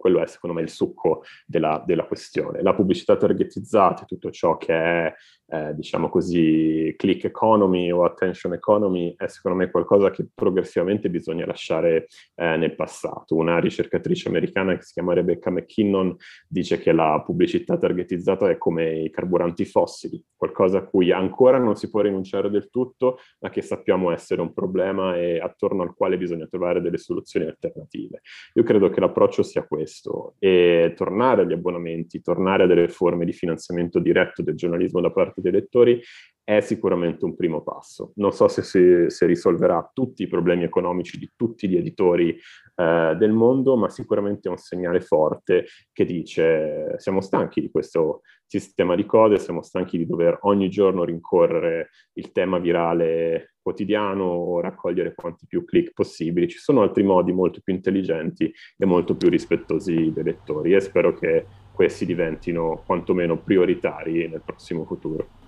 [0.01, 2.63] quello è secondo me il succo della, della questione.
[2.63, 5.13] La pubblicità targetizzata, tutto ciò che è,
[5.45, 11.45] eh, diciamo così, click economy o attention economy, è secondo me qualcosa che progressivamente bisogna
[11.45, 13.35] lasciare eh, nel passato.
[13.35, 16.15] Una ricercatrice americana che si chiama Rebecca McKinnon
[16.47, 21.75] dice che la pubblicità targetizzata è come i carburanti fossili, qualcosa a cui ancora non
[21.75, 26.17] si può rinunciare del tutto, ma che sappiamo essere un problema e attorno al quale
[26.17, 28.21] bisogna trovare delle soluzioni alternative.
[28.55, 33.25] Io credo che l'approccio sia questo questo e tornare agli abbonamenti, tornare a delle forme
[33.25, 36.01] di finanziamento diretto del giornalismo da parte dei lettori
[36.43, 38.13] è sicuramente un primo passo.
[38.15, 42.37] Non so se, si, se risolverà tutti i problemi economici di tutti gli editori
[42.75, 48.21] eh, del mondo, ma sicuramente è un segnale forte che dice siamo stanchi di questo
[48.45, 54.59] sistema di code, siamo stanchi di dover ogni giorno rincorrere il tema virale quotidiano o
[54.59, 56.49] raccogliere quanti più click possibili.
[56.49, 61.13] Ci sono altri modi molto più intelligenti e molto più rispettosi dei lettori e spero
[61.13, 65.40] che questi diventino quantomeno prioritari nel prossimo futuro.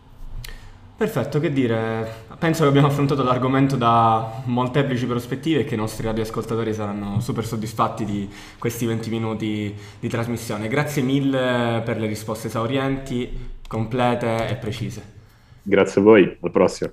[1.03, 6.05] Perfetto, che dire, penso che abbiamo affrontato l'argomento da molteplici prospettive e che i nostri
[6.05, 10.69] radioascoltatori saranno super soddisfatti di questi 20 minuti di trasmissione.
[10.69, 13.29] Grazie mille per le risposte esaurienti,
[13.67, 15.03] complete e precise.
[15.61, 16.91] Grazie a voi, al prossimo.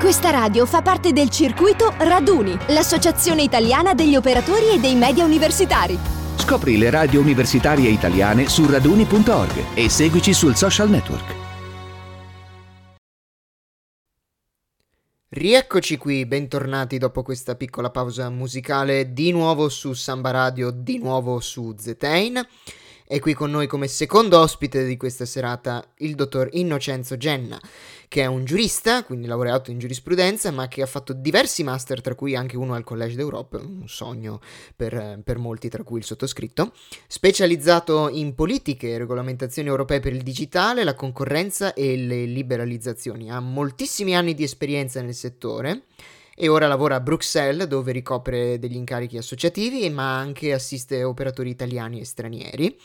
[0.00, 5.96] Questa radio fa parte del circuito Raduni, l'associazione italiana degli operatori e dei media universitari.
[6.34, 11.42] Scopri le radio universitarie italiane su raduni.org e seguici sul social network.
[15.36, 21.40] Rieccoci qui, bentornati dopo questa piccola pausa musicale, di nuovo su Samba Radio, di nuovo
[21.40, 22.40] su Zetain.
[23.06, 27.60] È qui con noi come secondo ospite di questa serata il dottor Innocenzo Genna,
[28.08, 32.14] che è un giurista, quindi laureato in giurisprudenza, ma che ha fatto diversi master, tra
[32.14, 34.40] cui anche uno al Collège d'Europe, un sogno
[34.74, 36.72] per, per molti, tra cui il sottoscritto,
[37.06, 43.30] specializzato in politiche e regolamentazioni europee per il digitale, la concorrenza e le liberalizzazioni.
[43.30, 45.82] Ha moltissimi anni di esperienza nel settore
[46.36, 52.00] e ora lavora a Bruxelles dove ricopre degli incarichi associativi ma anche assiste operatori italiani
[52.00, 52.78] e stranieri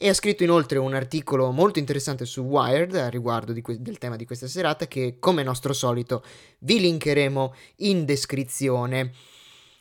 [0.00, 4.14] e ha scritto inoltre un articolo molto interessante su Wired a riguardo que- del tema
[4.14, 6.22] di questa serata che come nostro solito
[6.60, 9.12] vi linkeremo in descrizione.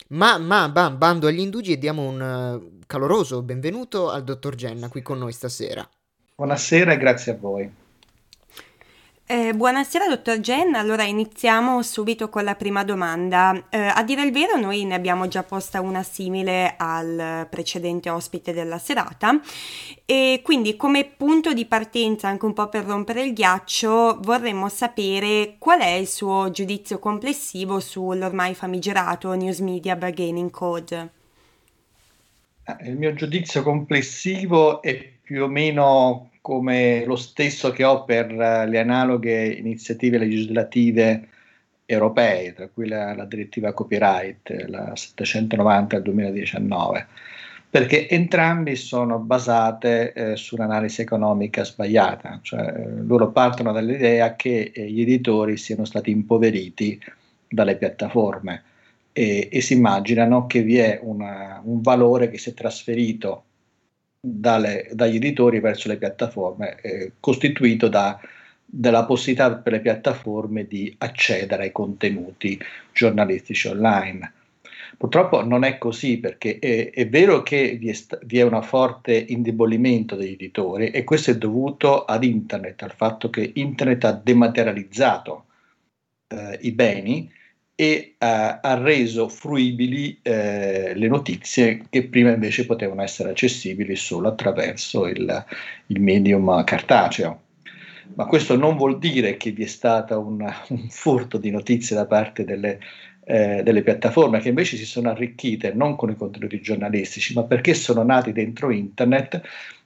[0.10, 5.04] Ma, ma bam, bando agli indugi e diamo un caloroso benvenuto al dottor Genna qui
[5.04, 5.88] con noi stasera.
[6.36, 7.72] Buonasera e grazie a voi.
[9.30, 13.66] Eh, buonasera dottor Gen, allora iniziamo subito con la prima domanda.
[13.70, 18.54] Eh, a dire il vero noi ne abbiamo già posta una simile al precedente ospite
[18.54, 19.38] della serata
[20.06, 25.56] e quindi come punto di partenza, anche un po' per rompere il ghiaccio, vorremmo sapere
[25.60, 31.12] qual è il suo giudizio complessivo sull'ormai famigerato News Media Bargaining Code.
[32.64, 38.32] Eh, il mio giudizio complessivo è più o meno come lo stesso che ho per
[38.32, 41.28] eh, le analoghe iniziative legislative
[41.86, 47.08] europee, tra cui la, la direttiva copyright, la 790 del 2019,
[47.70, 54.72] perché entrambi sono basate eh, su un'analisi economica sbagliata, cioè eh, loro partono dall'idea che
[54.74, 56.98] eh, gli editori siano stati impoveriti
[57.50, 58.64] dalle piattaforme
[59.12, 63.47] e, e si immaginano che vi è una, un valore che si è trasferito
[64.30, 68.20] dalle, dagli editori verso le piattaforme, eh, costituito da,
[68.64, 72.60] dalla possibilità per le piattaforme di accedere ai contenuti
[72.92, 74.34] giornalistici online.
[74.98, 79.16] Purtroppo non è così perché è, è vero che vi è, vi è un forte
[79.16, 85.46] indebolimento degli editori e questo è dovuto ad internet, al fatto che internet ha dematerializzato
[86.28, 87.32] eh, i beni
[87.80, 94.30] e uh, ha reso fruibili eh, le notizie che prima invece potevano essere accessibili solo
[94.30, 95.46] attraverso il,
[95.86, 97.42] il medium cartaceo.
[98.16, 102.08] Ma questo non vuol dire che vi è stato un, un furto di notizie da
[102.08, 102.80] parte delle,
[103.26, 107.76] eh, delle piattaforme che invece si sono arricchite non con i contenuti giornalistici, ma perché
[107.76, 109.40] sono nati dentro internet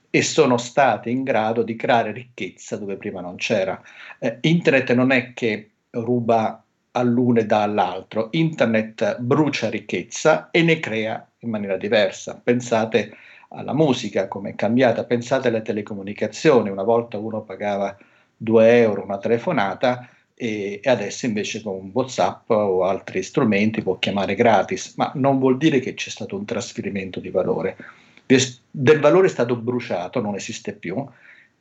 [0.10, 3.82] e sono state in grado di creare ricchezza dove prima non c'era.
[4.18, 8.30] Eh, internet non è che ruba all'uno e dà all'altro.
[8.32, 12.40] Internet brucia ricchezza e ne crea in maniera diversa.
[12.44, 13.16] Pensate
[13.50, 17.96] alla musica, come è cambiata, pensate alle telecomunicazioni, una volta uno pagava
[18.38, 24.36] 2 euro una telefonata e, e adesso invece con Whatsapp o altri strumenti può chiamare
[24.36, 27.78] gratis, ma non vuol dire che c'è stato un trasferimento di valore.
[28.26, 31.06] Del valore è stato bruciato, non esiste più,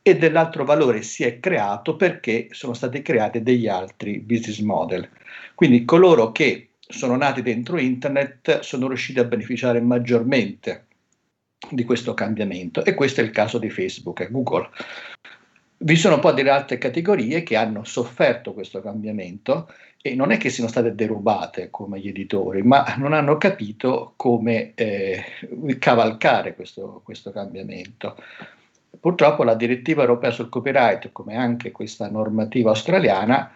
[0.01, 5.07] e dell'altro valore si è creato perché sono stati creati degli altri business model.
[5.55, 10.87] Quindi coloro che sono nati dentro internet sono riusciti a beneficiare maggiormente
[11.69, 14.69] di questo cambiamento e questo è il caso di Facebook e Google.
[15.77, 20.49] Vi sono poi delle altre categorie che hanno sofferto questo cambiamento e non è che
[20.49, 25.23] siano state derubate come gli editori, ma non hanno capito come eh,
[25.79, 28.15] cavalcare questo, questo cambiamento.
[28.99, 33.51] Purtroppo la direttiva europea sul copyright, come anche questa normativa australiana,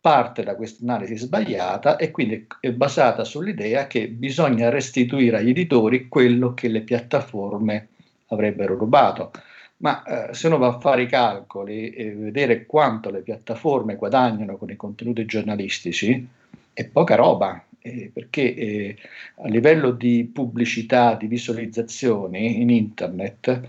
[0.00, 6.08] parte da questa analisi sbagliata e quindi è basata sull'idea che bisogna restituire agli editori
[6.08, 7.88] quello che le piattaforme
[8.26, 9.30] avrebbero rubato.
[9.78, 14.56] Ma eh, se uno va a fare i calcoli e vedere quanto le piattaforme guadagnano
[14.56, 16.26] con i contenuti giornalistici,
[16.72, 18.96] è poca roba, eh, perché eh,
[19.36, 23.60] a livello di pubblicità, di visualizzazioni in internet,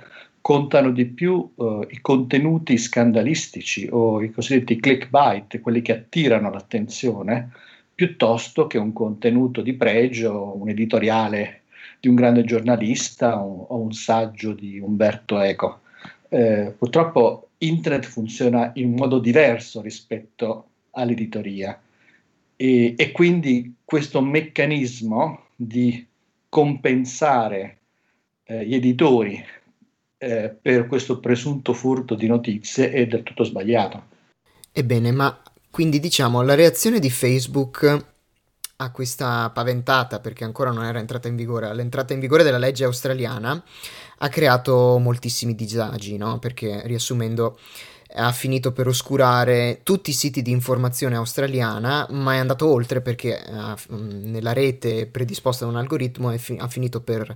[0.45, 7.49] contano di più uh, i contenuti scandalistici o i cosiddetti clickbait, quelli che attirano l'attenzione,
[7.95, 11.61] piuttosto che un contenuto di pregio, un editoriale
[11.99, 15.79] di un grande giornalista o, o un saggio di Umberto Eco.
[16.29, 21.81] Eh, purtroppo internet funziona in modo diverso rispetto all'editoria
[22.55, 26.05] e, e quindi questo meccanismo di
[26.47, 27.77] compensare
[28.43, 29.43] eh, gli editori
[30.25, 34.13] eh, per questo presunto furto di notizie è del tutto sbagliato.
[34.71, 38.05] Ebbene, ma quindi diciamo la reazione di Facebook
[38.77, 42.85] a questa paventata, perché ancora non era entrata in vigore, all'entrata in vigore della legge
[42.85, 43.63] australiana,
[44.17, 46.39] ha creato moltissimi disagi, no?
[46.39, 47.59] Perché riassumendo
[48.17, 53.43] ha finito per oscurare tutti i siti di informazione australiana, ma è andato oltre perché
[53.47, 57.35] uh, nella rete predisposta da un algoritmo fi- ha finito per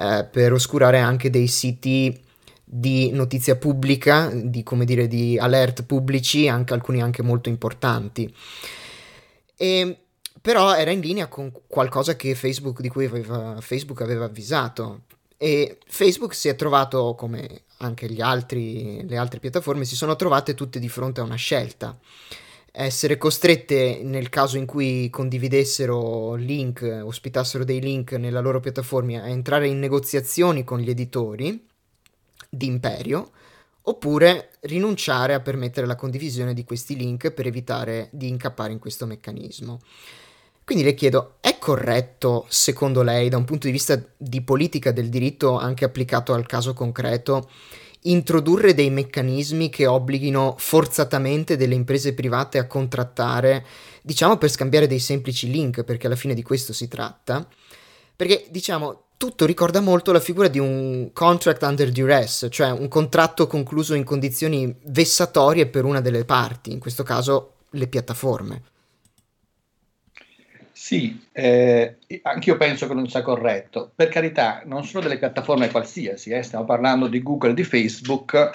[0.00, 2.18] eh, per oscurare anche dei siti
[2.64, 8.32] di notizia pubblica, di come dire, di alert pubblici, anche alcuni anche molto importanti.
[9.56, 9.98] E,
[10.40, 15.02] però era in linea con qualcosa che Facebook, di cui aveva, Facebook aveva avvisato.
[15.36, 20.78] E Facebook si è trovato, come anche altri, le altre piattaforme, si sono trovate tutte
[20.78, 21.94] di fronte a una scelta
[22.72, 29.28] essere costrette nel caso in cui condividessero link, ospitassero dei link nella loro piattaforma a
[29.28, 31.66] entrare in negoziazioni con gli editori
[32.48, 33.30] di imperio,
[33.82, 39.06] oppure rinunciare a permettere la condivisione di questi link per evitare di incappare in questo
[39.06, 39.80] meccanismo.
[40.64, 45.08] Quindi le chiedo, è corretto, secondo lei, da un punto di vista di politica del
[45.08, 47.50] diritto anche applicato al caso concreto,
[48.02, 53.64] introdurre dei meccanismi che obblighino forzatamente delle imprese private a contrattare,
[54.02, 57.46] diciamo per scambiare dei semplici link, perché alla fine di questo si tratta?
[58.16, 63.46] Perché, diciamo, tutto ricorda molto la figura di un contract under duress, cioè un contratto
[63.46, 68.62] concluso in condizioni vessatorie per una delle parti, in questo caso le piattaforme.
[70.90, 73.92] Sì, eh, anch'io penso che non sia corretto.
[73.94, 78.50] Per carità, non sono delle piattaforme qualsiasi, eh, stiamo parlando di Google, di Facebook,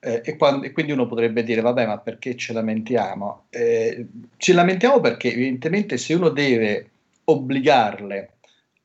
[0.00, 3.44] eh, e, quando, e, quindi uno potrebbe dire, vabbè, ma perché ci lamentiamo?
[3.50, 4.08] Eh,
[4.38, 6.90] ci lamentiamo perché evidentemente se uno deve
[7.22, 8.32] obbligarle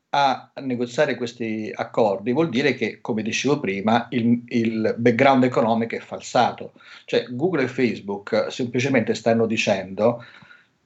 [0.09, 5.99] a negoziare questi accordi vuol dire che, come dicevo prima, il, il, background economico è
[5.99, 6.73] falsato.
[7.05, 10.23] Cioè Google e Facebook semplicemente stanno dicendo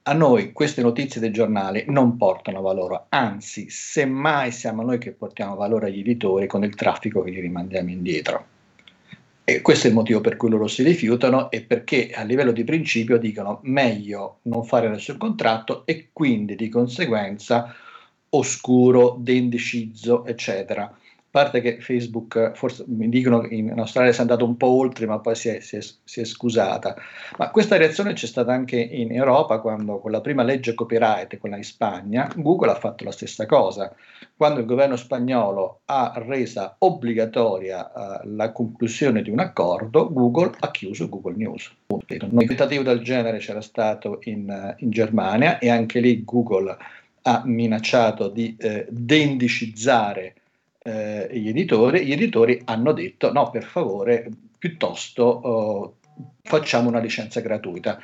[0.08, 5.54] a noi queste notizie dei giornali non portano valore, anzi, semmai siamo noi che portiamo
[5.54, 8.46] valore agli editori con il traffico che gli rimandiamo indietro.
[9.44, 12.64] E questo è il motivo per cui loro si rifiutano e perché a livello di
[12.64, 17.74] principio dicono meglio non fare nessun contratto e quindi di conseguenza
[18.30, 20.90] oscuro, deindeciso, eccetera
[21.38, 25.06] parte che Facebook, forse mi dicono che in Australia si è andato un po' oltre,
[25.06, 26.96] ma poi si è, si, è, si è, scusata.
[27.36, 31.56] Ma questa reazione c'è stata anche in Europa, quando con la prima legge copyright, quella
[31.56, 33.94] in Spagna, Google ha fatto la stessa cosa.
[34.36, 40.72] Quando il governo spagnolo ha resa obbligatoria uh, la conclusione di un accordo, Google ha
[40.72, 41.72] chiuso Google News.
[41.86, 46.76] Un tentativo del genere c'era stato in, in Germania e anche lì Google
[47.22, 50.34] ha minacciato di eh, deindicizzare
[50.88, 54.28] eh, gli editori, gli editori hanno detto no, per favore,
[54.58, 55.96] piuttosto oh,
[56.42, 57.98] facciamo una licenza gratuita.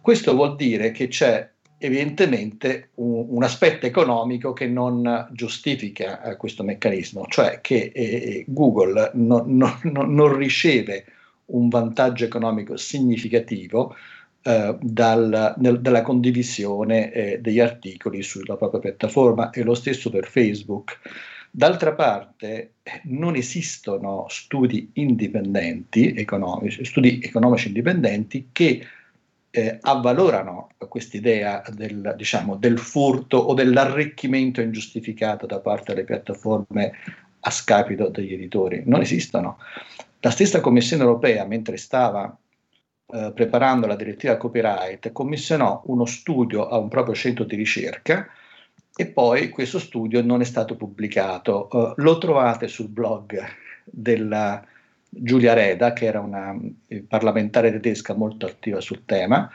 [0.00, 1.48] Questo vuol dire che c'è
[1.78, 9.12] evidentemente un, un aspetto economico che non giustifica eh, questo meccanismo, cioè che eh, Google
[9.14, 11.06] no, no, no, non riceve
[11.46, 13.96] un vantaggio economico significativo
[14.42, 20.26] eh, dal, nel, dalla condivisione eh, degli articoli sulla propria piattaforma e lo stesso per
[20.26, 20.98] Facebook.
[21.52, 22.74] D'altra parte
[23.04, 28.86] non esistono studi indipendenti economici, studi economici indipendenti che
[29.50, 36.92] eh, avvalorano quest'idea del, diciamo, del furto o dell'arricchimento ingiustificato da parte delle piattaforme
[37.40, 38.84] a scapito degli editori.
[38.86, 39.58] Non esistono.
[40.20, 42.32] La stessa Commissione europea, mentre stava
[43.12, 48.28] eh, preparando la direttiva copyright, commissionò uno studio a un proprio centro di ricerca
[48.94, 51.68] e poi questo studio non è stato pubblicato.
[51.70, 53.42] Uh, lo trovate sul blog
[53.84, 54.64] della
[55.08, 59.50] Giulia Reda, che era una eh, parlamentare tedesca molto attiva sul tema,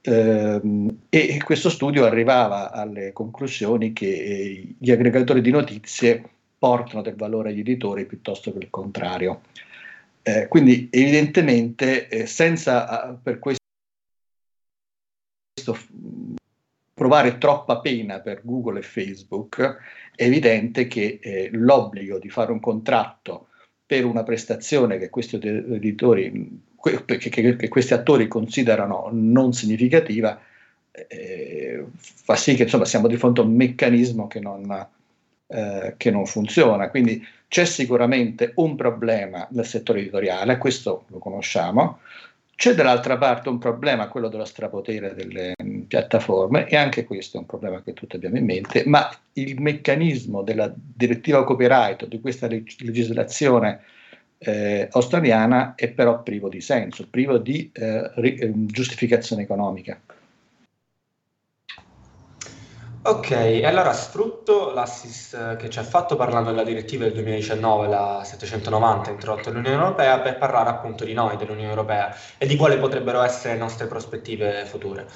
[0.00, 6.22] ehm, e questo studio arrivava alle conclusioni che eh, gli aggregatori di notizie
[6.58, 9.42] portano del valore agli editori piuttosto che il contrario.
[10.22, 13.60] Eh, quindi evidentemente eh, senza uh, per questo
[16.96, 19.60] provare troppa pena per Google e Facebook,
[20.14, 23.48] è evidente che eh, l'obbligo di fare un contratto
[23.84, 30.40] per una prestazione che questi editori, che, che, che questi attori considerano non significativa,
[30.90, 34.88] eh, fa sì che insomma siamo di fronte a un meccanismo che non,
[35.48, 36.88] eh, che non funziona.
[36.88, 41.98] Quindi c'è sicuramente un problema nel settore editoriale, questo lo conosciamo,
[42.56, 45.52] c'è dall'altra parte un problema, quello dello strapotere delle
[45.86, 50.42] piattaforme, e anche questo è un problema che tutti abbiamo in mente, ma il meccanismo
[50.42, 53.80] della direttiva copyright, di questa leg- legislazione
[54.38, 60.00] eh, australiana, è però privo di senso, privo di eh, ri- giustificazione economica.
[63.08, 69.10] Ok, allora sfrutto l'assist che ci ha fatto parlando della direttiva del 2019, la 790
[69.10, 73.52] introdotta dall'Unione Europea, per parlare appunto di noi, dell'Unione Europea e di quali potrebbero essere
[73.52, 75.06] le nostre prospettive future.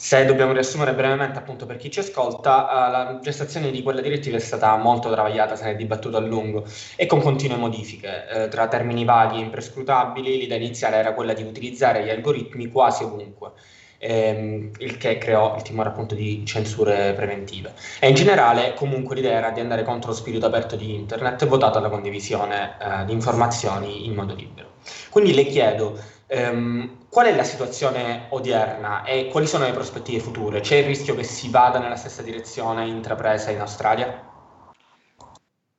[0.00, 4.36] Se dobbiamo riassumere brevemente appunto per chi ci ascolta, uh, la gestazione di quella direttiva
[4.36, 8.26] è stata molto travagliata, se ne è dibattuto a lungo e con continue modifiche.
[8.32, 13.02] Uh, tra termini vaghi e imprescrutabili, l'idea iniziale era quella di utilizzare gli algoritmi quasi
[13.02, 13.50] ovunque
[13.98, 17.72] ehm, il che creò il timore appunto di censure preventive.
[17.98, 21.78] E in generale comunque l'idea era di andare contro lo spirito aperto di internet votato
[21.78, 24.74] alla condivisione eh, di informazioni in modo libero.
[25.10, 25.98] Quindi le chiedo
[26.28, 30.60] ehm, qual è la situazione odierna e quali sono le prospettive future?
[30.60, 34.26] C'è il rischio che si vada nella stessa direzione intrapresa in Australia?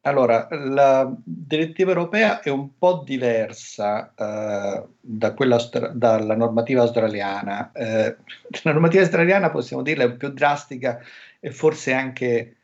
[0.02, 5.60] Allora, la direttiva europea è un po' diversa eh, da quella,
[5.94, 7.72] dalla normativa australiana.
[7.74, 8.16] Eh,
[8.64, 11.00] la normativa australiana, possiamo dirla, è più drastica
[11.40, 12.56] e forse anche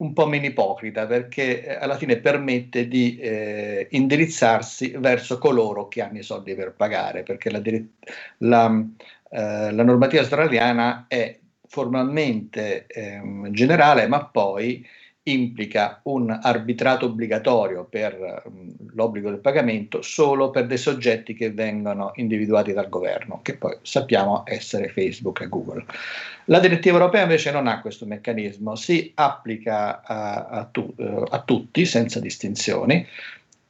[0.00, 6.02] un po' meno ipocrita, perché eh, alla fine permette di eh, indirizzarsi verso coloro che
[6.02, 7.60] hanno i soldi per pagare, perché la,
[8.38, 8.84] la,
[9.30, 14.84] eh, la normativa australiana è formalmente ehm, generale, ma poi
[15.24, 22.12] implica un arbitrato obbligatorio per um, l'obbligo del pagamento solo per dei soggetti che vengono
[22.14, 25.84] individuati dal governo, che poi sappiamo essere Facebook e Google.
[26.46, 31.42] La direttiva europea invece non ha questo meccanismo, si applica a, a, tu, uh, a
[31.42, 33.06] tutti senza distinzioni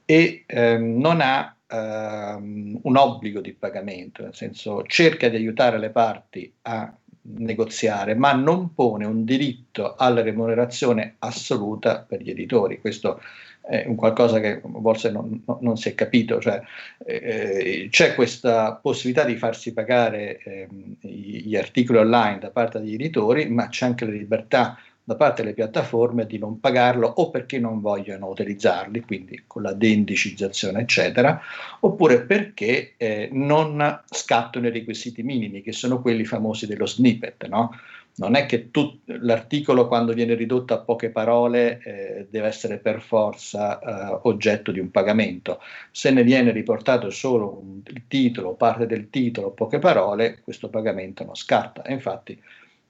[0.04, 5.90] e um, non ha um, un obbligo di pagamento, nel senso cerca di aiutare le
[5.90, 6.92] parti a
[7.22, 12.80] negoziare, ma non pone un diritto alla remunerazione assoluta per gli editori.
[12.80, 13.20] Questo
[13.60, 16.60] è un qualcosa che forse non, non si è capito, cioè,
[17.04, 20.68] eh, c'è questa possibilità di farsi pagare eh,
[21.00, 24.78] gli articoli online da parte degli editori, ma c'è anche la libertà
[25.10, 29.72] da parte delle piattaforme di non pagarlo o perché non vogliono utilizzarli, quindi con la
[29.72, 31.40] deindicizzazione, eccetera,
[31.80, 37.72] oppure perché eh, non scattano i requisiti minimi, che sono quelli famosi dello snippet, no?
[38.16, 43.00] Non è che tu, l'articolo quando viene ridotto a poche parole eh, deve essere per
[43.00, 45.60] forza eh, oggetto di un pagamento.
[45.90, 51.24] Se ne viene riportato solo un, il titolo, parte del titolo, poche parole, questo pagamento
[51.24, 51.82] non scatta.
[51.82, 52.40] E infatti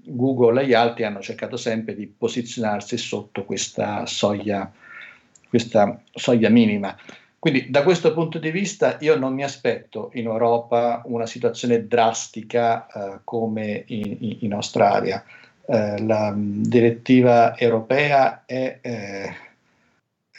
[0.04, 4.70] Google e gli altri hanno cercato sempre di posizionarsi sotto questa soglia,
[5.48, 6.96] questa soglia minima.
[7.38, 12.86] Quindi da questo punto di vista io non mi aspetto in Europa una situazione drastica
[12.86, 15.24] eh, come in, in Australia.
[15.66, 19.34] Eh, la direttiva europea è eh,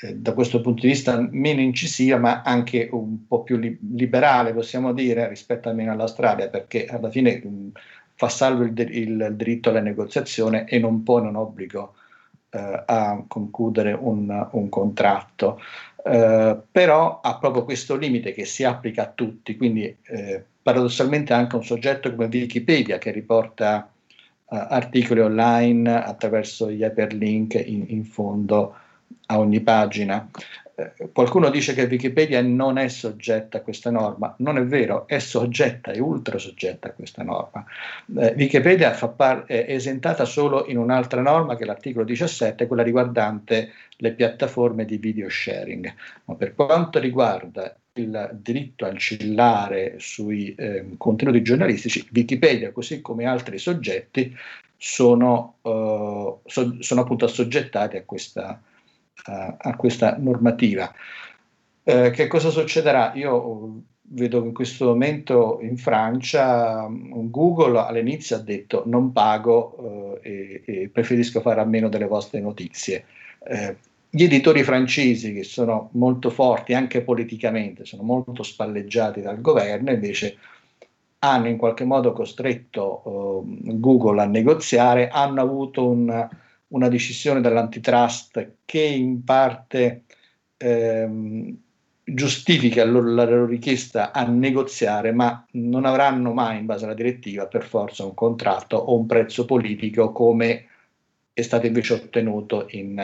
[0.02, 4.54] eh, da questo punto di vista meno incisiva ma anche un po' più li- liberale
[4.54, 7.68] possiamo dire rispetto almeno all'Australia perché alla fine mh,
[8.22, 11.96] fa salvo il, il, diritto alla negoziazione e non pone un obbligo
[12.52, 15.60] eh, a concludere un, un contratto.
[16.06, 21.56] Eh, però ha proprio questo limite che si applica a tutti, quindi eh, paradossalmente anche
[21.56, 23.92] un soggetto come Wikipedia che riporta
[24.46, 28.76] uh, articoli online attraverso gli hyperlink in, in fondo
[29.26, 30.30] a ogni pagina.
[30.76, 35.20] Eh, qualcuno dice che Wikipedia non è soggetta a questa norma, non è vero, è
[35.20, 37.66] soggetta, è ultra soggetta a questa norma.
[38.18, 43.72] Eh, Wikipedia par- è esentata solo in un'altra norma che è l'articolo 17, quella riguardante
[43.98, 45.94] le piattaforme di video sharing.
[46.26, 53.58] Ma per quanto riguarda il diritto ancillare sui eh, contenuti giornalistici, Wikipedia, così come altri
[53.58, 54.36] soggetti,
[54.78, 58.60] sono, uh, so- sono appunto assoggettati a questa
[59.24, 60.92] a, questa normativa.
[61.84, 63.14] Eh, che cosa succederà?
[63.16, 70.62] Io vedo che in questo momento in Francia Google all'inizio ha detto non pago eh,
[70.64, 73.06] e, e, preferisco fare a meno delle vostre notizie.
[73.44, 73.76] Eh,
[74.14, 80.38] gli editori francesi, che sono molto forti anche politicamente, sono molto spalleggiati dal governo, invece
[81.20, 86.30] hanno in qualche modo costretto eh, Google a negoziare, hanno avuto un
[86.72, 90.04] una decisione dell'antitrust che in parte
[90.58, 91.58] ehm,
[92.04, 97.64] giustifica la loro richiesta a negoziare, ma non avranno mai in base alla direttiva per
[97.64, 100.66] forza un contratto o un prezzo politico come
[101.34, 103.00] è stato invece ottenuto in,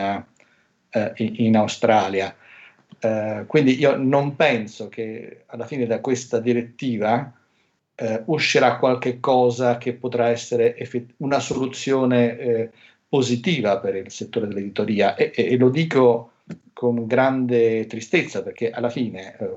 [0.90, 2.34] eh, in Australia.
[3.00, 7.32] Eh, quindi io non penso che alla fine da questa direttiva
[7.94, 12.70] eh, uscirà qualche cosa che potrà essere effett- una soluzione eh,
[13.08, 15.14] positiva per il settore dell'editoria.
[15.14, 16.32] E, e, e lo dico
[16.72, 19.50] con grande tristezza perché alla fine, eh,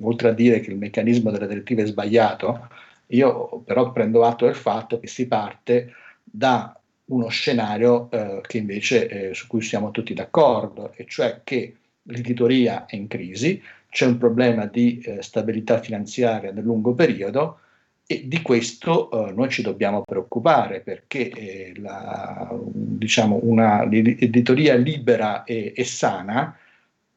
[0.00, 2.68] oltre a dire che il meccanismo della direttiva è sbagliato,
[3.08, 5.92] io però prendo atto del fatto che si parte
[6.24, 11.76] da uno scenario eh, che invece eh, su cui siamo tutti d'accordo, e cioè che
[12.02, 17.60] l'editoria è in crisi, c'è un problema di eh, stabilità finanziaria nel lungo periodo
[18.08, 25.42] e di questo eh, noi ci dobbiamo preoccupare perché eh, la, diciamo una editoria libera
[25.42, 26.56] e, e sana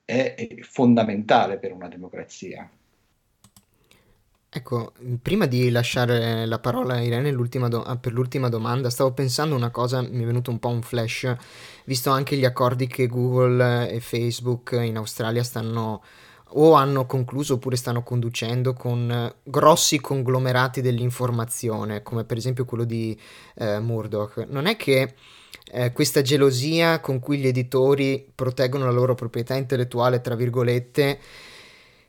[0.03, 2.67] è, è, fondamentale per una democrazia.
[4.51, 7.31] Ecco, prima di lasciare la parola a Irene
[7.67, 10.81] do- ah, per l'ultima domanda, stavo pensando una cosa, mi è venuto un po' un
[10.81, 11.35] flash,
[11.85, 16.01] visto anche gli accordi che Google e Facebook in Australia stanno
[16.53, 23.19] o hanno concluso oppure stanno conducendo con grossi conglomerati dell'informazione, come per esempio quello di
[23.55, 24.45] eh, Murdoch.
[24.49, 25.13] Non è che
[25.71, 31.19] eh, questa gelosia con cui gli editori proteggono la loro proprietà intellettuale, tra virgolette,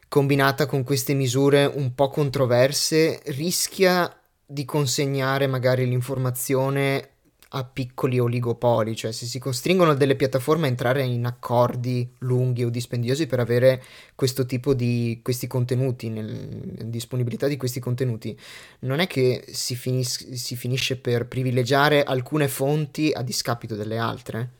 [0.08, 4.12] combinata con queste misure un po' controverse, rischia
[4.44, 7.09] di consegnare magari l'informazione
[7.52, 12.70] a piccoli oligopoli, cioè se si costringono delle piattaforme a entrare in accordi lunghi o
[12.70, 13.82] dispendiosi per avere
[14.14, 18.38] questo tipo di questi contenuti, nel, disponibilità di questi contenuti,
[18.80, 24.50] non è che si, finis- si finisce per privilegiare alcune fonti a discapito delle altre?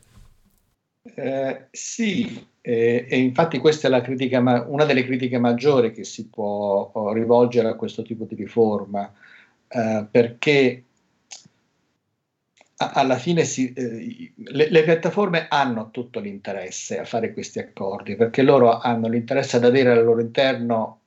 [1.15, 6.27] Eh, sì, eh, e infatti questa è la critica, una delle critiche maggiori che si
[6.27, 9.11] può rivolgere a questo tipo di riforma,
[9.69, 10.83] eh, perché
[12.89, 18.41] alla fine si, eh, le, le, piattaforme hanno tutto l'interesse a fare questi accordi perché
[18.41, 20.99] loro hanno l'interesse ad avere al loro interno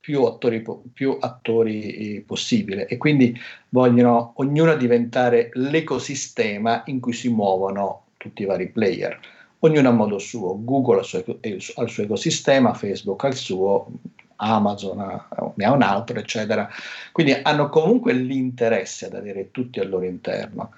[0.00, 7.28] più attori, più attori eh, possibile e quindi vogliono ognuno diventare l'ecosistema in cui si
[7.28, 9.18] muovono tutti i vari player,
[9.60, 13.86] ognuno a modo suo, Google ha il suo, il suo ecosistema, Facebook ha il suo,
[14.36, 16.68] Amazon ha, ne ha un altro, eccetera.
[17.12, 20.72] Quindi hanno comunque l'interesse ad avere tutti al loro interno.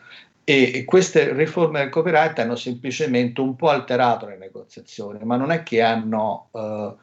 [0.45, 5.62] E queste riforme del copyright hanno semplicemente un po' alterato le negoziazioni, ma non è
[5.62, 6.95] che hanno eh,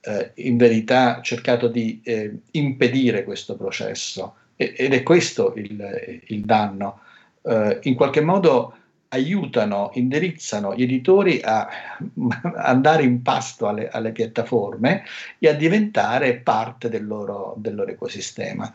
[0.00, 7.00] eh, in verità cercato di eh, impedire questo processo ed è questo il, il danno.
[7.42, 8.76] Eh, in qualche modo
[9.08, 11.68] aiutano, indirizzano gli editori a
[12.56, 15.04] andare in pasto alle, alle piattaforme
[15.38, 18.72] e a diventare parte del loro, del loro ecosistema.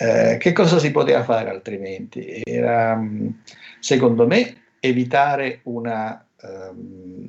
[0.00, 2.40] Eh, che cosa si poteva fare altrimenti?
[2.42, 3.28] Era, mm,
[3.80, 7.28] secondo me, evitare una, um,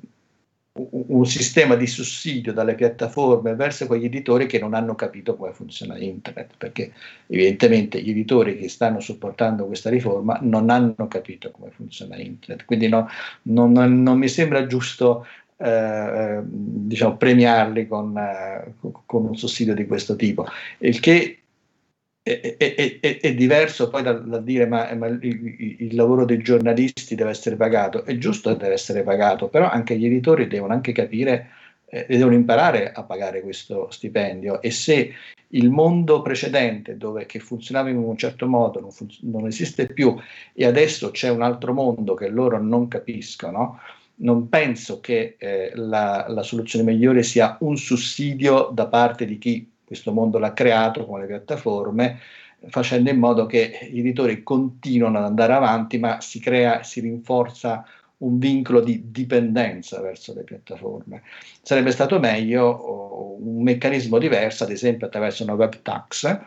[0.73, 5.97] un sistema di sussidio dalle piattaforme verso quegli editori che non hanno capito come funziona
[5.97, 6.93] internet, perché
[7.27, 12.87] evidentemente gli editori che stanno supportando questa riforma non hanno capito come funziona internet, quindi
[12.87, 13.09] no,
[13.43, 15.25] non, non, mi sembra giusto
[15.57, 18.73] eh, diciamo, premiarli con, eh,
[19.05, 20.45] con, un sussidio di questo tipo,
[20.77, 21.40] il che
[22.23, 25.19] è, è, è, è, diverso poi dal, dal dire ma, ma il,
[25.79, 29.97] il, lavoro dei giornalisti deve essere pagato, è giusto che deve essere pagato, però anche
[29.97, 31.49] gli editori devono anche capire
[31.91, 34.61] eh, devono imparare a pagare questo stipendio.
[34.61, 35.13] E se
[35.49, 40.15] il mondo precedente dove, che funzionava in un certo modo non, fun- non esiste più
[40.53, 43.79] e adesso c'è un altro mondo che loro non capiscono,
[44.17, 49.69] non penso che eh, la, la soluzione migliore sia un sussidio da parte di chi
[49.91, 52.17] questo mondo l'ha creato con le piattaforme,
[52.69, 57.85] facendo in modo che gli editori continuino ad andare avanti, ma si crea, si rinforza
[58.19, 61.23] un vincolo di dipendenza verso le piattaforme.
[61.61, 66.39] Sarebbe stato meglio un meccanismo diverso, ad esempio attraverso una web tax,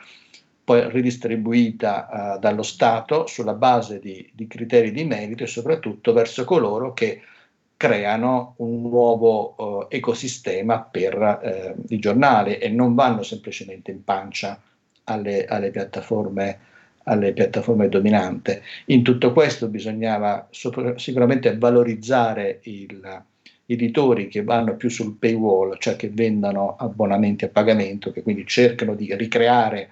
[0.64, 6.44] poi ridistribuita uh, dallo Stato sulla base di, di, criteri di merito e soprattutto verso
[6.44, 7.20] coloro che
[7.76, 14.60] creano un nuovo uh, ecosistema per uh, i giornali e non vanno semplicemente in pancia
[15.04, 16.58] alle, alle, piattaforme,
[17.04, 18.58] alle piattaforme dominanti.
[18.86, 22.86] In tutto questo bisognava sopra, sicuramente valorizzare gli
[23.66, 28.94] editori che vanno più sul paywall, cioè che vendono abbonamenti a pagamento, che quindi cercano
[28.94, 29.90] di ricreare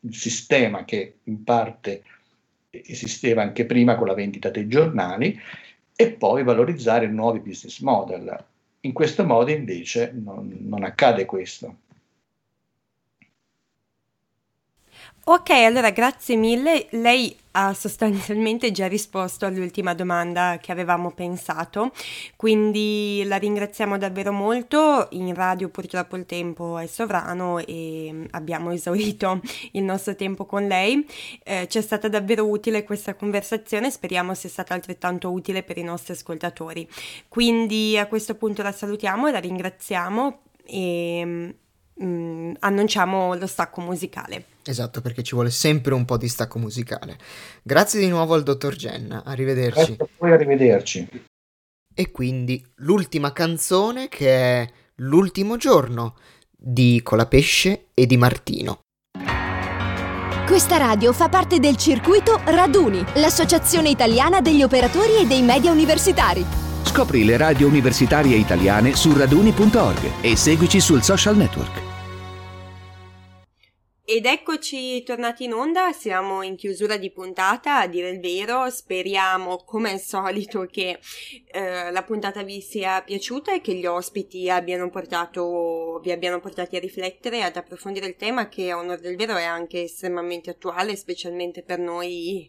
[0.00, 2.02] il sistema che in parte
[2.70, 5.38] esisteva anche prima con la vendita dei giornali
[5.96, 8.44] e poi valorizzare nuovi business model.
[8.80, 11.76] In questo modo invece non, non accade questo.
[15.26, 16.86] Ok, allora grazie mille.
[16.90, 21.92] Lei ha sostanzialmente già risposto all'ultima domanda che avevamo pensato,
[22.36, 25.08] quindi la ringraziamo davvero molto.
[25.12, 29.40] In radio purtroppo il tempo è sovrano e abbiamo esaurito
[29.72, 31.06] il nostro tempo con lei.
[31.42, 35.82] Eh, ci è stata davvero utile questa conversazione, speriamo sia stata altrettanto utile per i
[35.82, 36.86] nostri ascoltatori.
[37.28, 41.54] Quindi a questo punto la salutiamo e la ringraziamo e
[42.02, 44.46] mm, annunciamo lo stacco musicale.
[44.64, 47.18] Esatto, perché ci vuole sempre un po' di stacco musicale.
[47.62, 49.96] Grazie di nuovo al dottor Jenna, arrivederci.
[49.96, 51.08] Grazie poi, arrivederci.
[51.94, 54.68] E quindi l'ultima canzone che è
[54.98, 56.14] L'ultimo giorno
[56.56, 58.78] di Colapesce e di Martino.
[60.46, 66.63] Questa radio fa parte del circuito Raduni, l'associazione italiana degli operatori e dei media universitari.
[66.84, 71.92] Scopri le radio universitarie italiane su raduni.org e seguici sul social network.
[74.06, 79.64] ed eccoci tornati in onda, siamo in chiusura di puntata, a dire il vero, speriamo
[79.64, 81.00] come al solito che
[81.50, 86.76] eh, la puntata vi sia piaciuta e che gli ospiti abbiano portato, vi abbiano portati
[86.76, 90.50] a riflettere e ad approfondire il tema che a onore del vero è anche estremamente
[90.50, 92.48] attuale, specialmente per noi,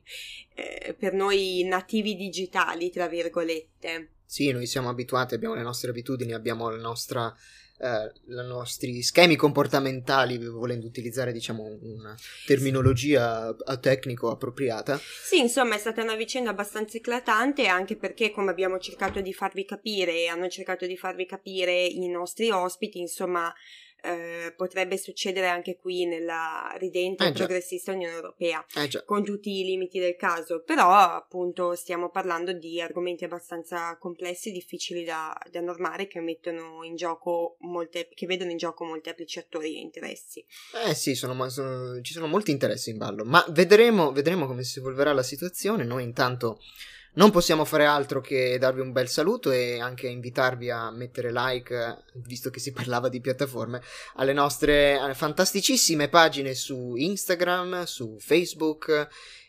[0.56, 4.15] eh, per noi nativi digitali, tra virgolette.
[4.26, 7.36] Sì, noi siamo abituati, abbiamo le nostre abitudini, abbiamo la nostra
[7.78, 12.16] eh, i nostri schemi comportamentali, volendo utilizzare diciamo una
[12.46, 14.98] terminologia tecnico appropriata.
[14.98, 19.66] Sì, insomma è stata una vicenda abbastanza eclatante anche perché come abbiamo cercato di farvi
[19.66, 23.54] capire e hanno cercato di farvi capire i nostri ospiti, insomma
[24.06, 29.64] eh, potrebbe succedere anche qui nella ridente eh progressista Unione Europea, eh con tutti i
[29.64, 36.08] limiti del caso, però appunto stiamo parlando di argomenti abbastanza complessi, difficili da, da normare,
[36.08, 40.46] che mettono in gioco molte, che vedono in gioco molteplici attori e interessi.
[40.88, 44.80] Eh sì, sono, sono, ci sono molti interessi in ballo, ma vedremo, vedremo come si
[44.80, 46.60] evolverà la situazione, noi intanto
[47.16, 52.04] non possiamo fare altro che darvi un bel saluto e anche invitarvi a mettere like,
[52.16, 53.82] visto che si parlava di piattaforme,
[54.16, 59.08] alle nostre fantasticissime pagine su Instagram, su Facebook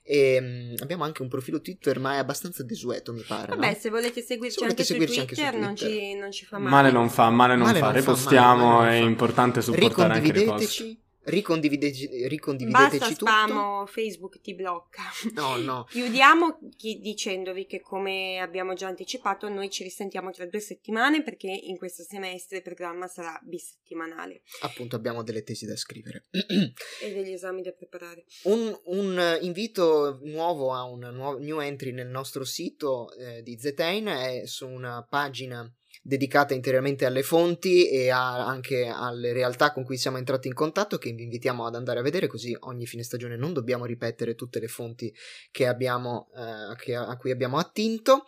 [0.09, 3.49] e um, abbiamo anche un profilo Twitter, ma è abbastanza desueto, mi pare.
[3.49, 3.77] Vabbè, no?
[3.77, 6.31] se volete seguirci, se volete anche, seguirci su Twitter, anche, su Twitter, non ci, non
[6.31, 6.71] ci fa male.
[6.71, 7.87] Male non fa, male non male fa.
[7.87, 13.27] Non Repostiamo, è importante supportare anche le cose ricondivideteci, ricondivideteci Basta tutto.
[13.27, 15.03] spam, Facebook ti blocca.
[15.35, 15.85] No, no.
[15.91, 21.49] Chiudiamo chi- dicendovi che come abbiamo già anticipato noi ci risentiamo tra due settimane perché
[21.49, 24.43] in questo semestre il programma sarà bisettimanale.
[24.63, 26.27] Appunto abbiamo delle tesi da scrivere.
[26.31, 28.25] e degli esami da preparare.
[28.45, 34.07] Un, un invito nuovo a un nuovo new entry nel nostro sito eh, di Zetain
[34.07, 35.71] è su una pagina
[36.07, 40.99] dedicata interamente alle fonti e a, anche alle realtà con cui siamo entrati in contatto
[40.99, 44.61] che vi invitiamo ad andare a vedere così ogni fine stagione non dobbiamo ripetere tutte
[44.61, 45.13] le fonti
[45.51, 48.25] che abbiamo, eh, che, a cui abbiamo attinto.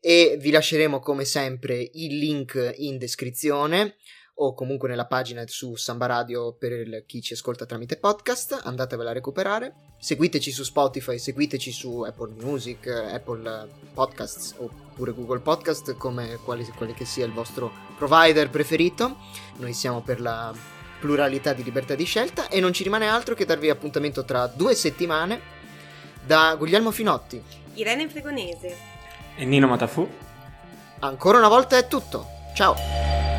[0.00, 3.96] E vi lasceremo come sempre il link in descrizione
[4.36, 9.12] o comunque nella pagina su Samba Radio per chi ci ascolta tramite podcast, andatevela a
[9.12, 9.74] recuperare.
[9.98, 16.94] Seguiteci su Spotify, seguiteci su Apple Music, Apple Podcasts oppure Google Podcast, come quale, quale
[16.94, 19.16] che sia il vostro provider preferito.
[19.58, 20.52] Noi siamo per la
[20.98, 24.74] pluralità di libertà di scelta e non ci rimane altro che darvi appuntamento tra due
[24.74, 25.40] settimane
[26.24, 27.42] da Guglielmo Finotti,
[27.74, 28.76] Irene Fregonese
[29.36, 30.08] e Nino Matafu.
[31.00, 32.26] Ancora una volta è tutto.
[32.54, 33.33] Ciao!